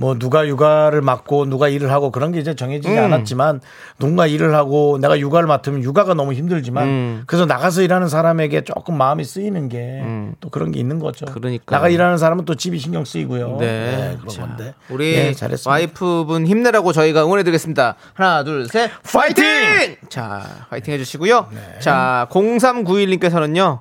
[0.00, 3.04] 뭐 누가 육아를 맡고 누가 일을 하고 그런 게 이제 정해지지 음.
[3.04, 3.60] 않았지만
[3.98, 7.22] 누군가 일을 하고 내가 육아를 맡으면 육아가 너무 힘들지만 음.
[7.26, 10.02] 그래서 나가서 일하는 사람에게 조금 마음이 쓰이는 게
[10.40, 11.26] 또 그런 게 있는 거죠.
[11.28, 11.32] 음.
[11.32, 11.76] 그러니까요.
[11.76, 13.58] 나가 일하는 사람은 또 집이 신경 쓰이고요.
[13.58, 14.16] 네.
[14.20, 14.74] 그런 자, 건데.
[14.88, 15.70] 우리 네, 잘했습니다.
[15.70, 17.96] 와이프분 힘내라고 저희가 응원해드리겠습니다.
[18.14, 18.90] 하나, 둘, 셋.
[19.12, 19.96] 파이팅!
[20.08, 21.48] 자, 파이팅 해주시고요.
[21.52, 21.78] 네.
[21.80, 23.80] 자, 0391님께서는요.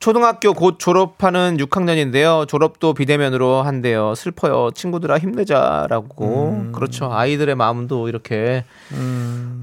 [0.00, 2.46] 초등학교 곧 졸업하는 6학년인데요.
[2.46, 4.14] 졸업도 비대면으로 한대요.
[4.14, 4.70] 슬퍼요.
[4.74, 6.50] 친구들아 힘내자라고.
[6.50, 6.72] 음.
[6.72, 7.10] 그렇죠.
[7.10, 8.64] 아이들의 마음도 이렇게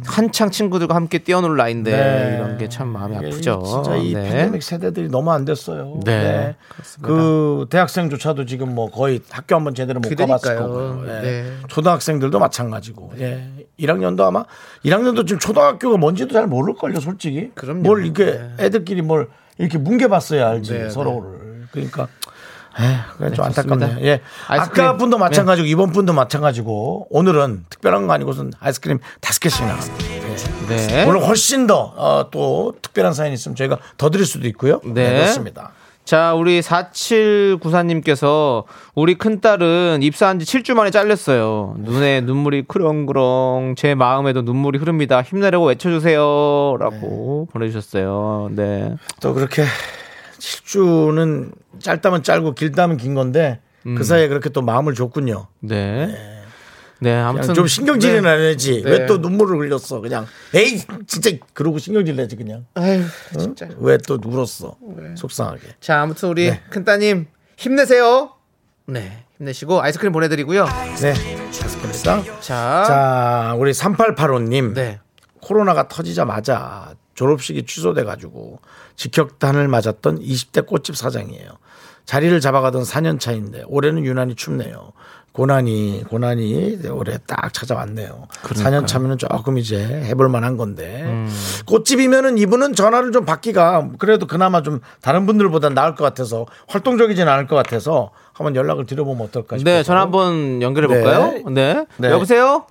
[0.07, 2.36] 한창 친구들과 함께 뛰어놀 나이인데 네.
[2.38, 3.61] 이런 게 참 마음이 아프죠.
[3.65, 4.23] 진짜 이 네.
[4.23, 5.99] 팬데믹 세대들이 너무 안 됐어요.
[6.05, 7.07] 네, 그렇습니다.
[7.07, 10.55] 그 대학생조차도 지금 뭐 거의 학교 한번 제대로 못 가봤을.
[10.57, 11.03] 거고요.
[11.07, 11.21] 예.
[11.21, 11.53] 네.
[11.67, 13.11] 초등학생들도 마찬가지고.
[13.19, 13.47] 예.
[13.79, 14.45] 1학년도 아마
[14.86, 17.51] 1학년도 지금 초등학교가 뭔지도 잘 모를 걸요, 솔직히.
[17.53, 17.82] 그럼요.
[17.82, 18.49] 뭘 이렇게 네.
[18.65, 19.27] 애들끼리 뭘
[19.62, 21.68] 이렇게 뭉개봤어야 알지 네, 서로를.
[21.72, 22.07] 그러니까.
[22.80, 22.88] 에휴,
[23.18, 23.76] 그래 좀 좋습니다.
[23.76, 24.07] 안타깝네요.
[24.07, 24.22] 예.
[24.47, 24.86] 아이스크림.
[24.86, 30.05] 아까 분도 마찬가지고 이번 분도 마찬가지고 오늘은 특별한 거 아니고선 아이스크림 다섯 개씩 나갑니다.
[30.09, 30.78] 예.
[30.78, 31.05] 네.
[31.05, 34.80] 오늘 훨씬 더또 특별한 사연이 있으면 저희가 더 드릴 수도 있고요.
[34.86, 35.16] 네.
[35.16, 35.74] 그렇습니다.
[36.04, 38.64] 자, 우리 4794님께서
[38.95, 41.76] 우리 큰딸은 입사한 지 7주 만에 잘렸어요.
[41.78, 45.22] 눈에 눈물이 크렁크렁 제 마음에도 눈물이 흐릅니다.
[45.22, 46.78] 힘내라고 외쳐주세요.
[46.80, 48.49] 라고 보내주셨어요.
[48.52, 48.95] 네.
[49.22, 49.64] 또 그렇게
[50.39, 55.47] 7주는 짧다면 짧고 길다면 긴 건데 그 사이에 그렇게 또 마음을 줬군요.
[55.60, 56.08] 네.
[56.08, 56.40] 네,
[57.02, 57.54] 그냥 아무튼.
[57.56, 58.22] 좀 신경질이 네.
[58.22, 58.84] 나야지.
[58.84, 58.91] 네.
[58.91, 60.02] 왜또 눈물을 흘렸어?
[60.02, 62.66] 그냥 에이 진짜 그러고 신경질 내지 그냥.
[62.76, 63.02] 아유,
[63.36, 63.39] 응?
[63.39, 63.68] 진짜.
[63.80, 64.78] 왜또 울었어?
[65.18, 65.62] 속상하게.
[65.80, 66.62] 자, 아무튼 우리 네.
[66.70, 67.26] 큰따님
[67.58, 68.34] 힘내세요.
[68.86, 69.24] 네.
[69.39, 70.66] 힘내시고 아이스크림 보내드리고요.
[71.02, 71.14] 네,
[71.52, 72.22] 좋습니다.
[72.39, 72.84] 자.
[72.88, 74.76] 자, 우리 3885님.
[74.76, 74.99] 네.
[75.41, 78.60] 코로나가 터지자마자 졸업식이 취소돼가지고
[78.95, 81.58] 직격탄을 맞았던 20대 꽃집 사장이에요.
[82.06, 84.93] 자리를 잡아가던 4년 차인데 올해는 유난히 춥네요.
[85.34, 88.27] 고난이 고난이 올해 딱 찾아왔네요.
[88.43, 91.05] 4년 차면은 조금 이제 해볼 만한 건데
[91.65, 97.47] 꽃집이면은 이분은 전화를 좀 받기가 그래도 그나마 좀 다른 분들보다 나을 것 같아서 활동적이지는 않을
[97.47, 99.75] 것 같아서 한번 연락을 드려보면 어떨까 싶어요.
[99.75, 101.34] 네, 전화 한번 연결해 볼까요?
[101.51, 101.86] 네.
[101.97, 102.09] 네.
[102.09, 102.65] 여보세요?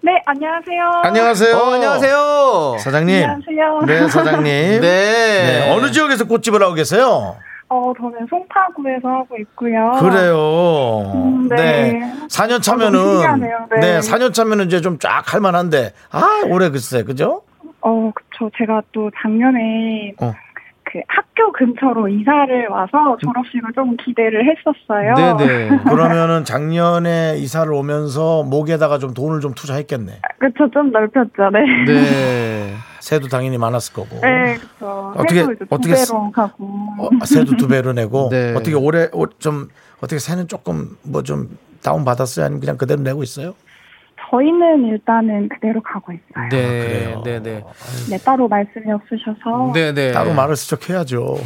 [0.00, 1.00] 네, 안녕하세요.
[1.02, 1.56] 안녕하세요.
[1.56, 2.76] 어, 안녕하세요.
[2.78, 3.24] 사장님.
[3.24, 3.80] 안녕하세요.
[3.86, 4.44] 네, 사장님.
[4.80, 4.80] 네.
[4.82, 7.36] 네, 어느 지역에서 꽃집을 하고 계세요?
[7.74, 9.92] 어, 저는 송파구에서 하고 있고요.
[10.00, 11.10] 그래요.
[11.14, 11.56] 음, 네.
[11.92, 12.12] 네.
[12.28, 13.58] 4년 아, 차면은 신기하네요.
[13.74, 13.80] 네.
[13.80, 13.98] 네.
[14.00, 17.02] 4년 차면은 이제 좀 쫙 할 만한데 아, 올해 글쎄.
[17.02, 17.42] 그죠?
[17.80, 18.48] 어, 그쵸.
[18.56, 20.32] 제가 또 작년에 어.
[20.94, 25.36] 그 학교 근처로 이사를 와서 졸업식을 좀 기대를 했었어요.
[25.36, 25.78] 네네.
[25.90, 30.20] 그러면은 작년에 이사를 오면서 목에다가 좀 돈을 좀 투자했겠네.
[30.38, 30.70] 그쵸.
[30.72, 31.50] 좀 넓혔죠.
[31.52, 31.84] 네.
[31.92, 32.74] 네.
[33.00, 34.20] 새도 당연히 많았을 거고.
[34.22, 35.12] 네, 그쵸.
[35.16, 36.64] 어떻게- 어떻게 두 배로 가고.
[37.00, 38.52] 어, 새도 두 배로 내고 네.
[38.54, 39.68] 어떻게 올해 올- 좀
[40.00, 42.46] 어떻게 새는 조금 뭐 좀 다운 받았어요?
[42.46, 43.54] 아니면 그냥 그대로 내고 있어요?
[44.34, 46.48] 저희는 일단은 그대로 가고 있어요.
[46.50, 47.62] 네, 네, 네.
[48.10, 49.72] 네, 따로 말씀이 없으셔서.
[49.72, 50.10] 네, 네.
[50.10, 51.36] 따로 말을 수척해야죠.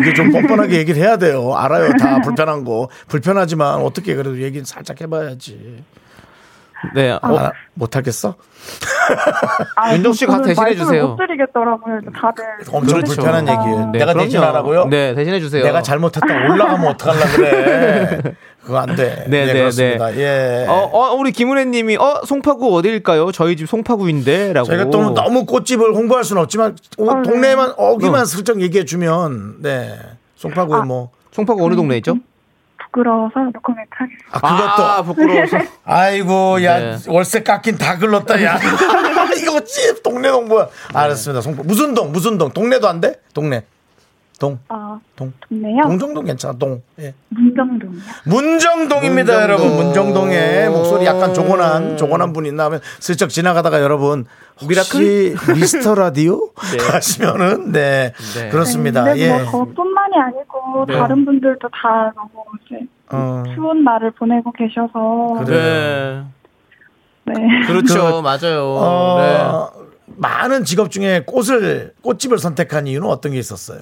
[0.00, 1.54] 이게 좀 뻔뻔하게 얘기를 해야 돼요.
[1.54, 1.92] 알아요.
[2.00, 2.88] 다 불편한 거.
[3.08, 5.82] 불편하지만 어떻게 그래도 얘기는 살짝 해봐야지.
[6.94, 7.10] 네.
[7.12, 8.34] 어, 아, 못하겠어?
[9.76, 11.08] 아, 윤정 씨가 대신해 주세요.
[11.08, 12.00] 못 드리겠더라고요.
[12.14, 12.44] 다들.
[12.72, 13.14] 엄청 그렇죠.
[13.14, 13.90] 불편한 얘기예요.
[13.92, 14.14] 네, 내가.
[14.14, 14.86] 대신하라고요?
[14.86, 15.64] 네, 대신해 주세요.
[15.64, 18.22] 내가 잘못했다 올라가면 어떡하려 그래.
[18.62, 19.24] 그거 안 돼.
[19.28, 20.16] 네, 네, 그렇습니다.
[20.16, 20.66] 예.
[20.68, 23.32] 어, 어, 우리 김은혜 님이, 어, 송파구 어딜까요?
[23.32, 24.52] 저희 집 송파구인데?
[24.52, 24.66] 라고.
[24.66, 27.22] 저희가 또 너무 꽃집을 홍보할 수는 없지만 어, 어, 네.
[27.28, 28.24] 동네만 어기만 어.
[28.24, 29.98] 슬쩍 얘기해 주면 네.
[30.36, 32.16] 송파구에 뭐 송파구 어느 동네 있죠?
[32.92, 34.28] 부끄러워서 노코멘트 하겠습니다.
[34.32, 35.56] 아, 그것도 아, 부끄러워서.
[35.84, 36.96] 아이고 야 네.
[37.08, 38.58] 월세 깎인 다 글렀다 야
[39.40, 43.14] 이거 집 동네 동부야 알았습니다 무슨 동 무슨 동 동네도 안 돼?
[43.34, 43.64] 동네
[44.42, 45.32] 동 아, 동.
[45.48, 45.82] 좋네요.
[45.84, 47.14] 동정동 괜찮아 동 예.
[47.28, 48.00] 문정동이요.
[48.26, 49.42] 문정동입니다 문정동.
[49.42, 54.24] 여러분 문정동에 목소리 약간 조곤한 조곤한 분 있나 하면 슬쩍 지나가다가 여러분
[54.60, 56.84] 혹시 미스터 라디오 네.
[56.92, 58.48] 하시면은 네, 네.
[58.48, 60.98] 그렇습니다 근데 예뭐 저뿐만이 아니고 네.
[60.98, 63.44] 다른 분들도 다 너무 이제 어.
[63.54, 66.24] 추운 날을 보내고 계셔서 네.
[67.26, 67.66] 네.
[67.68, 68.20] 그렇죠.
[68.20, 68.64] 맞아요.
[68.64, 69.70] 어,
[70.16, 73.78] 많은 직업 중에 꽃을 꽃집을 선택한 이유는 어떤 게 있었어요?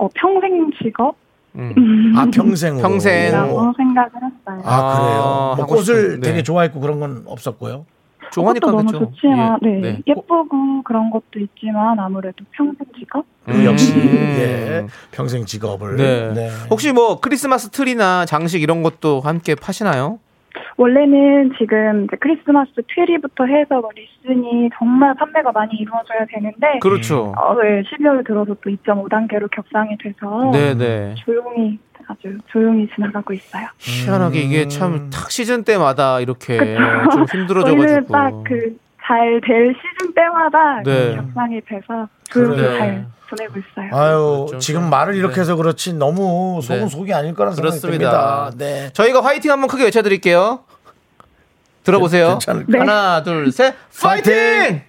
[0.00, 1.14] 어, 평생 직업?
[1.52, 1.74] 네.
[2.16, 3.32] 아 평생으로 평생.
[3.32, 4.62] 라고 생각을 했어요.
[4.64, 5.20] 아 그래요.
[5.22, 6.28] 아, 뭐 꽃을 싶은, 네.
[6.30, 7.84] 되게 좋아했고 그런 건 없었고요.
[8.32, 9.06] 좋아하니까 너무 그렇죠.
[9.10, 9.68] 좋지만 예.
[9.68, 9.98] 네, 네.
[10.06, 13.24] 예쁘고 그런 것도 있지만 아무래도 평생 직업?
[13.48, 13.64] 음.
[13.64, 15.96] 역시 예, 평생 직업을.
[15.96, 16.50] 네.
[16.70, 20.20] 혹시 뭐 크리스마스 트리나 장식 이런 것도 함께 파시나요?
[20.84, 27.34] 원래는 지금 이제 크리스마스 트리부터 해서 뭐 리슨이 정말 판매가 많이 이루어져야 되는데 그렇죠.
[27.36, 31.14] 어, 네, 12월 들어서 또 2.5단계로 격상이 돼서 네, 네.
[31.18, 31.78] 조용히
[32.08, 33.66] 아주 조용히 지나가고 있어요.
[33.78, 36.56] 희한하게 이게 참 탁 시즌 때마다 이렇게
[37.12, 38.12] 좀 힘들어져 저희는 가지고.
[38.42, 38.76] 딱그
[39.10, 41.16] 잘 될 시즌 때마다 네.
[41.16, 42.78] 격상이 돼서 조용히 그래요.
[42.78, 43.90] 잘 보내고 있어요.
[43.92, 45.40] 아유 좀 지금 좀- 말을 이렇게 네.
[45.40, 46.88] 해서 그렇지 너무 속은 네.
[46.88, 48.50] 속이 아닐 거라는 생각이 그렇습니다.
[48.50, 48.50] 듭니다.
[48.56, 48.90] 네.
[48.92, 50.60] 저희가 화이팅 한번 크게 외쳐드릴게요.
[51.82, 52.28] 들어보세요.
[52.38, 52.82] 괜찮을까요?
[52.82, 54.32] 하나, 둘, 셋, 파이팅!
[54.34, 54.82] 파이팅!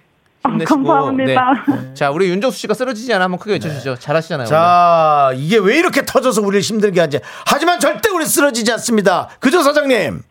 [0.44, 0.74] 힘내시고.
[0.84, 1.64] 감사합니다.
[1.68, 1.94] 네.
[1.94, 3.96] 자, 우리 윤정수 씨가 쓰러지지 않아 한번 크게 외쳐주시죠.
[3.96, 4.46] 잘하시잖아요.
[4.46, 7.20] 자 이게 왜 이렇게 터져서 우리를 힘들게 하지?
[7.46, 9.28] 하지만 절대 우리 쓰러지지 않습니다.
[9.40, 10.22] 그죠 사장님?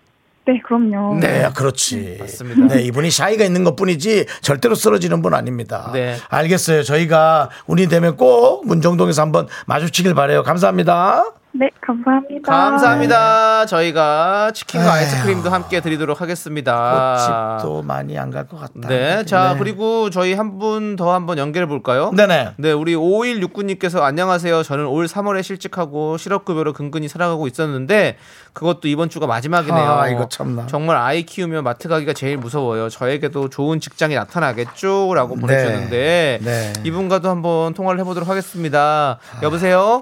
[0.46, 1.20] 네, 그럼요.
[1.20, 2.18] 네, 그렇지.
[2.20, 2.74] 맞습니다.
[2.76, 5.92] 네, 이분이 샤이가 있는 것 뿐이지 절대로 쓰러지는 분 아닙니다.
[5.94, 6.16] 네.
[6.30, 6.84] 알겠어요.
[6.84, 10.44] 저희가 운이 되면 꼭 문정동에서 한번 마주치길 바래요.
[10.44, 11.26] 감사합니다.
[11.54, 12.50] 네, 감사합니다.
[12.50, 13.66] 감사합니다.
[13.66, 14.94] 저희가 치킨과 에휴.
[14.94, 17.58] 아이스크림도 함께 드리도록 하겠습니다.
[17.60, 18.88] 꽃집도 많이 안 갈 것 같다.
[18.88, 19.26] 네.
[19.26, 22.12] 자, 그리고 저희 한 분 더 한번 연결해 볼까요?
[22.16, 22.54] 네네.
[22.58, 24.64] 네, 우리 5169님께서 안녕하세요.
[24.64, 28.18] 저는 올 3월에 실직하고 실업급여로 근근히 살아가고 있었는데
[28.54, 29.84] 그것도 이번 주가 마지막이네요.
[29.84, 30.68] 아, 이거 참나.
[30.68, 32.90] 정말 아이 키우며 마트 가기가 제일 무서워요.
[32.90, 35.14] 저에게도 좋은 직장이 나타나겠죠?
[35.16, 36.74] 라고 보내주셨는데 네.
[36.86, 39.18] 이분과도 한번 통화를 해보도록 하겠습니다.
[39.44, 40.02] 여보세요?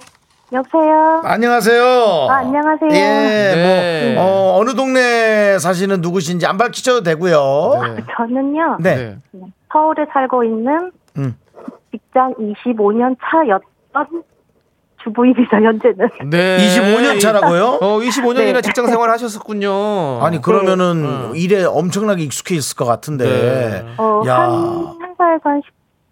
[0.51, 1.21] 여보세요.
[1.23, 2.27] 안녕하세요.
[2.29, 2.89] 아, 안녕하세요.
[2.91, 2.95] 예,
[3.55, 4.15] 네.
[4.15, 7.81] 뭐, 어, 어느 동네 사시는 누구신지 안 밝히셔도 되고요.
[7.95, 8.03] 네.
[8.17, 9.17] 저는요, 네.
[9.71, 11.35] 서울에 살고 있는 음.
[11.91, 14.23] 직장 25년 차였던
[15.03, 16.09] 주부입니다, 현재는.
[16.31, 16.57] 네.
[16.57, 17.77] 25년 차라고요?
[17.81, 18.61] 어, 25년이나 네.
[18.61, 20.19] 직장 생활 하셨었군요.
[20.23, 21.35] 아니, 그러면은 어.
[21.35, 23.25] 일에 엄청나게 익숙해 있을 것 같은데.
[23.25, 23.85] 네.
[23.97, 24.35] 어, 야.
[24.39, 25.61] 한 한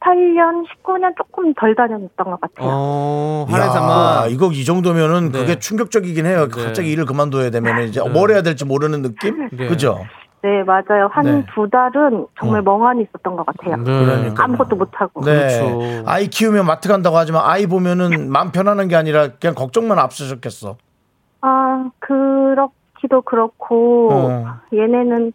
[0.08, 2.70] 18년, 19년 조금 덜 다녔던 것 같아요.
[2.72, 4.30] 어, 야, 한해사만.
[4.32, 5.40] 이거 이 정도면은 네.
[5.40, 6.48] 그게 충격적이긴 해요.
[6.48, 6.64] 네.
[6.64, 8.10] 갑자기 일을 그만둬야 되면 이제 네.
[8.10, 9.50] 뭘 해야 될지 모르는 느낌?
[9.52, 9.68] 네.
[9.68, 10.06] 그죠?
[10.44, 11.10] 네, 맞아요.
[11.12, 11.46] 한 네.
[11.54, 12.64] 두 달은 정말 어.
[12.64, 13.78] 멍하니 있었던 것 같아요.
[13.78, 13.84] 네.
[13.84, 14.44] 그러니까.
[14.44, 15.22] 아무것도 못하고.
[15.24, 15.36] 네.
[15.36, 16.04] 그렇죠.
[16.06, 20.78] 아이 키우면 마트 간다고 하지만 아이 보면은 마음 편안한 게 아니라 그냥 걱정만 앞서셨겠어.
[21.42, 24.46] 아, 그렇기도 그렇고, 어.
[24.74, 25.34] 얘네는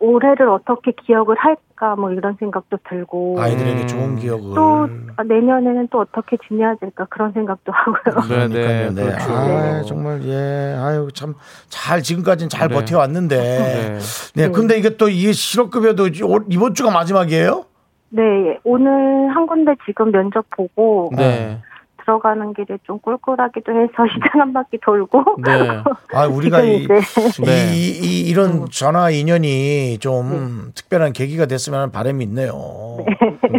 [0.00, 3.86] 올해를 어떻게 기억을 할까, 뭐 이런 생각도 들고, 아이들에게 음.
[3.88, 4.54] 좋은 기억을.
[4.54, 8.24] 또 아, 내년에는 또 어떻게 지내야 될까, 그런 생각도 하고요.
[8.28, 8.90] 네, 네, 그러니까요.
[8.92, 9.02] 네.
[9.04, 9.32] 그렇죠.
[9.32, 10.76] 아, 정말 예.
[10.78, 11.34] 아유 참
[11.68, 12.74] 잘 지금까지는 잘 네.
[12.74, 13.36] 버텨왔는데.
[13.36, 13.98] 네.
[14.34, 14.50] 네.
[14.50, 17.64] 근데 이게 또 이게 실업급여도 이- 올- 이번 주가 마지막이에요?
[18.10, 18.22] 네,
[18.64, 21.60] 오늘 한 군데 지금 면접 보고, 네.
[22.08, 25.82] 들어가는 길에 좀 꿀꿀하기도 해서 시장 한 바퀴 돌고, 네.
[26.14, 27.74] 아 우리가 이, 네.
[27.74, 32.54] 이, 이, 이런 전화 인연이 좀 특별한 계기가 됐으면 하는 바람이 있네요.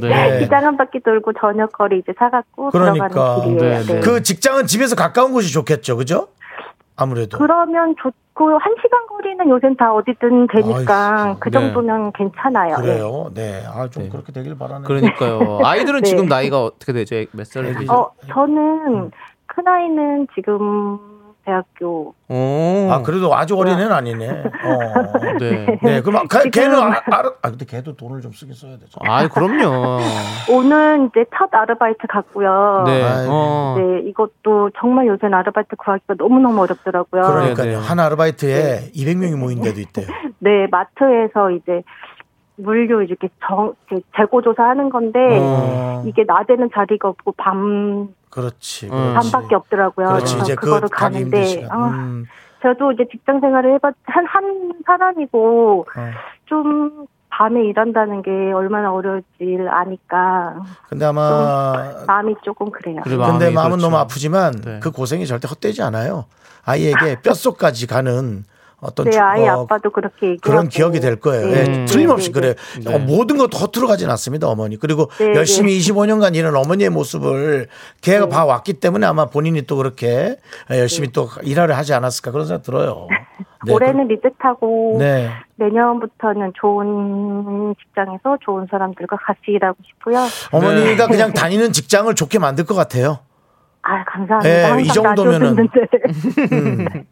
[0.02, 0.40] 네.
[0.42, 3.08] 시장 한 바퀴 돌고 저녁 거리 이제 사갖고 그러니까.
[3.10, 3.80] 들어가는 길이에요.
[3.80, 3.94] 네, 네.
[3.94, 4.00] 네.
[4.00, 6.30] 그 직장은 집에서 가까운 곳이 좋겠죠, 그죠?
[7.00, 7.38] 아무래도.
[7.38, 11.60] 그러면 좋고 한 시간 거리는 요새는 다 어디든 되니까 아이씨, 그 네.
[11.60, 12.76] 정도면 괜찮아요.
[12.78, 12.82] 네.
[12.82, 13.32] 그래요.
[13.34, 13.64] 네.
[13.66, 14.10] 아, 좀 네.
[14.10, 14.86] 그렇게 되길 바라네요.
[14.86, 15.60] 그러니까요.
[15.64, 16.10] 아이들은 네.
[16.10, 17.16] 지금 나이가 어떻게 되죠?
[17.32, 17.94] 몇 살이죠?
[17.94, 19.12] 어, 저는
[19.46, 21.00] 큰 아이는 지금
[21.50, 22.14] 대학교.
[22.28, 22.90] 오.
[22.92, 24.30] 아 그래도 아주 어린 애는 아니네.
[24.30, 25.38] 어.
[25.40, 25.80] 네.
[25.82, 29.00] 네, 그럼 가- 지금- 걔는 아, 아, 아 근데 걔도 돈을 좀 쓰긴 써야 되죠.
[29.02, 30.00] 아, 그럼요.
[30.52, 32.84] 오늘 이제 첫 아르바이트 갔고요.
[32.86, 33.04] 네.
[33.28, 33.76] 어.
[33.78, 37.22] 네, 이것도 정말 요새는 아르바이트 구하기가 너무 너무 어렵더라고요.
[37.24, 37.66] 그러니까요.
[37.72, 37.88] 네, 네.
[37.88, 40.06] 한 아르바이트에 200명이 모인 데도 있대요.
[40.40, 41.82] 네, 마트에서 이제
[42.60, 43.74] 물류 이렇게 정,
[44.16, 46.04] 재고 조사하는 건데 어.
[46.06, 48.88] 이게 낮에는 자리가 없고 밤 그렇지.
[48.88, 48.92] 음.
[48.92, 49.32] 그렇지.
[49.32, 50.08] 밤밖에 없더라고요.
[50.08, 50.36] 그렇지.
[50.36, 51.68] 그래서 이제 그 그거를 가기 힘든 가는데.
[51.70, 52.26] 아, 음.
[52.62, 56.12] 저도 이제 직장 생활을 해봤 한, 한 사람이고 어.
[56.46, 63.00] 좀 밤에 일한다는 게 얼마나 어려울지 아니까 근데 아마 마음이 조금 그래요.
[63.04, 63.86] 그래, 근데 마음이 마음은 그렇죠.
[63.86, 64.80] 너무 아프지만 네.
[64.82, 66.26] 그 고생이 절대 헛되지 않아요.
[66.66, 68.44] 아이에게 뼛속까지 가는
[68.82, 71.48] 어떤 네, 주- 아이 어, 아빠도 그렇게 얘기하고 그런 기억이 될 거예요.
[71.48, 71.60] 네.
[71.82, 72.56] 예, 틀림없이 네, 그래.
[72.84, 72.94] 네.
[72.94, 74.78] 요 모든 것 허투루 가진 않습니다, 어머니.
[74.78, 75.80] 그리고 네, 열심히 네.
[75.92, 77.68] 25년간 이런 어머니의 모습을
[78.02, 80.38] 걔가 봐왔기 때문에 아마 본인이 또 그렇게
[80.70, 83.08] 열심히 또 일하려 하지 않았을까 그런 생각 들어요.
[83.66, 85.30] 네, 올해는 리셋하고 그- 네.
[85.58, 90.18] 내년부터는 좋은 직장에서 좋은 사람들과 같이 일하고 싶고요.
[90.54, 93.20] 어머니가 그냥 다니는 직장을 좋게 만들 것 같아요.
[93.82, 94.50] 아 감사합니다.
[94.50, 95.58] 예, 항상 이 정도면은-
[96.52, 96.86] 음.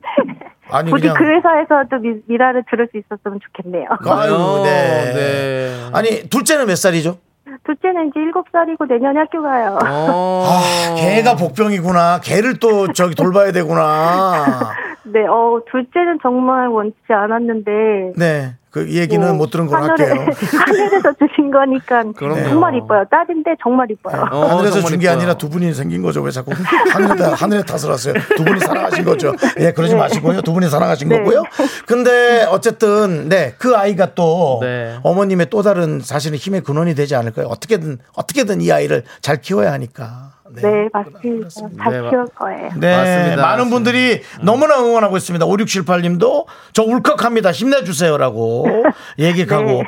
[0.69, 3.87] 아니 부디 그냥 그 회사에서도 미, 미라를 들을 수 있었으면 좋겠네요.
[4.05, 5.13] 아유, 네.
[5.13, 5.89] 네.
[5.93, 7.17] 아니 둘째는 몇 살이죠?
[7.63, 9.77] 둘째는 이제 일곱 살이고 내년에 학교 가요.
[9.83, 10.43] 어.
[10.45, 12.19] 아, 걔가 복병이구나.
[12.23, 14.73] 걔를 또 저기 돌봐야 되구나.
[15.03, 17.71] 네, 어 둘째는 정말 원치 않았는데
[18.17, 18.55] 네.
[18.69, 20.25] 그 얘기는 뭐못 들은 걸로 하늘에- 할게요.
[20.65, 22.43] 하늘에서 주신 거니까 그럼요.
[22.49, 23.05] 정말 이뻐요.
[23.09, 24.21] 딸인데 정말 이뻐요.
[24.31, 25.07] 어, 하늘에서 정말 준 게.
[25.09, 26.21] 아니라 두 분이 생긴 거죠.
[26.21, 26.51] 왜 자꾸
[26.91, 28.13] 하늘에, 하늘에 탓을 하세요?
[28.35, 29.33] 두 분이 사랑하신 거죠.
[29.59, 30.41] 예, 그러지 마시고요.
[30.41, 31.17] 두 분이 사랑하신 네.
[31.19, 31.43] 거고요.
[31.87, 34.97] 근데 어쨌든, 네, 그 아이가 또 네.
[35.03, 37.47] 어머님의 또 다른 사실은 힘의 근원이 되지 않을까요?
[37.47, 40.31] 어떻게든, 어떻게든 이 아이를 잘 키워야 하니까.
[40.55, 41.49] 네, 맞습니다.
[41.49, 42.69] 잘 네, 키울 거예요.
[42.77, 43.41] 네, 맞습니다.
[43.41, 45.45] 많은 분들이 너무나 응원하고 있습니다.
[45.45, 47.51] 5678님도 저 울컥합니다.
[47.51, 48.65] 힘내주세요라고
[49.19, 49.85] 얘기하고 네.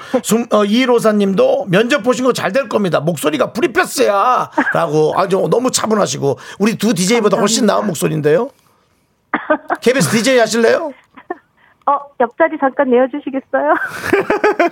[0.51, 2.99] 어, 이로사님도 면접 보신 거 잘 될 겁니다.
[2.99, 8.49] 목소리가 불이 폈어야라고 아주 너무 차분하시고 우리 두 DJ보다 훨씬 나은 목소리인데요.
[9.81, 10.91] KBS DJ 하실래요?
[11.85, 13.73] 어, 옆자리 잠깐 내어주시겠어요?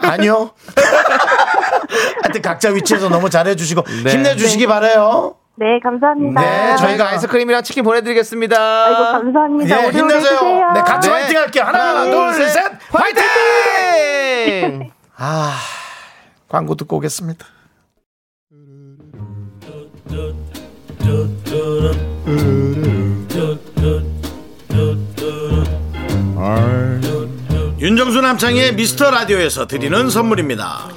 [0.11, 0.51] 아니요.
[2.23, 4.11] 하여튼 각자 위치에서 너무 잘해주시고 네.
[4.11, 5.35] 힘내주시기 바래요.
[5.59, 6.39] 네, 감사합니다.
[6.39, 8.85] 네, 저희가 저희가 아이스크림이랑 치킨 보내드리겠습니다.
[8.85, 9.85] 아이고, 감사합니다.
[9.85, 10.73] 예, 힘내세요.
[10.73, 11.15] 네, 같이 네.
[11.15, 11.63] 화이팅 할게요.
[11.63, 13.23] 하나, 하나, 둘, 둘, 셋, 화이팅!
[13.23, 14.91] 화이팅!
[15.17, 15.55] 아,
[16.47, 17.45] 광고 듣고 오겠습니다.
[27.79, 30.96] 윤정수 남창의 미스터 라디오에서 드리는 선물입니다.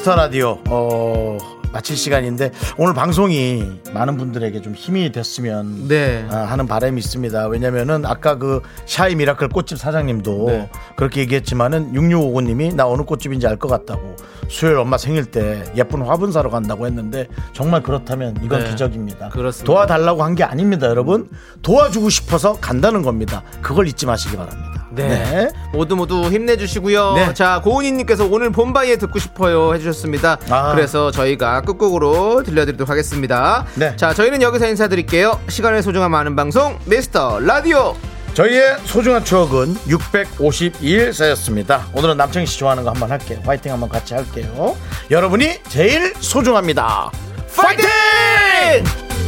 [0.00, 0.58] 미스터 라디오.
[0.70, 6.26] 어, 마칠 시간인데 오늘 방송이 많은 분들에게 좀 힘이 됐으면 네.
[6.30, 7.46] 아, 하는 바람이 있습니다.
[7.48, 10.70] 왜냐면은 아까 그 shy miracle 꽃집 사장님도 네.
[10.96, 14.16] 그렇게 얘기했지만은 6659님이 나 어느 꽃집인지 알 것 같다고
[14.48, 18.70] 수요일 엄마 생일 때 예쁜 화분 사러 간다고 했는데 정말 그렇다면 이건 네.
[18.70, 19.28] 기적입니다.
[19.28, 19.64] 그렇습니다.
[19.70, 21.28] 도와달라고 한 게 아닙니다, 여러분.
[21.62, 23.42] 도와주고 싶어서 간다는 겁니다.
[23.60, 24.86] 그걸 잊지 마시기 바랍니다.
[24.92, 25.50] 네.
[25.72, 27.12] 모두 모두 힘내주시고요.
[27.14, 27.34] 네.
[27.34, 30.38] 자, 고은희님께서 오늘 봄바이에 듣고 싶어요 해주셨습니다.
[30.48, 30.72] 아.
[30.74, 33.66] 그래서 저희가 끝곡으로 들려드리도록 하겠습니다.
[33.74, 33.94] 네.
[33.96, 35.40] 자, 저희는 여기서 인사드릴게요.
[35.48, 37.96] 시간의 소중함 아는 방송, 미스터 라디오.
[38.34, 41.86] 저희의 소중한 추억은 652일 쌓였습니다.
[41.94, 43.40] 오늘은 남창희 씨 좋아하는 거 한번 할게요.
[43.44, 44.76] 화이팅 한번 같이 할게요.
[45.10, 47.10] 여러분이 제일 소중합니다.
[47.56, 49.19] 파이팅!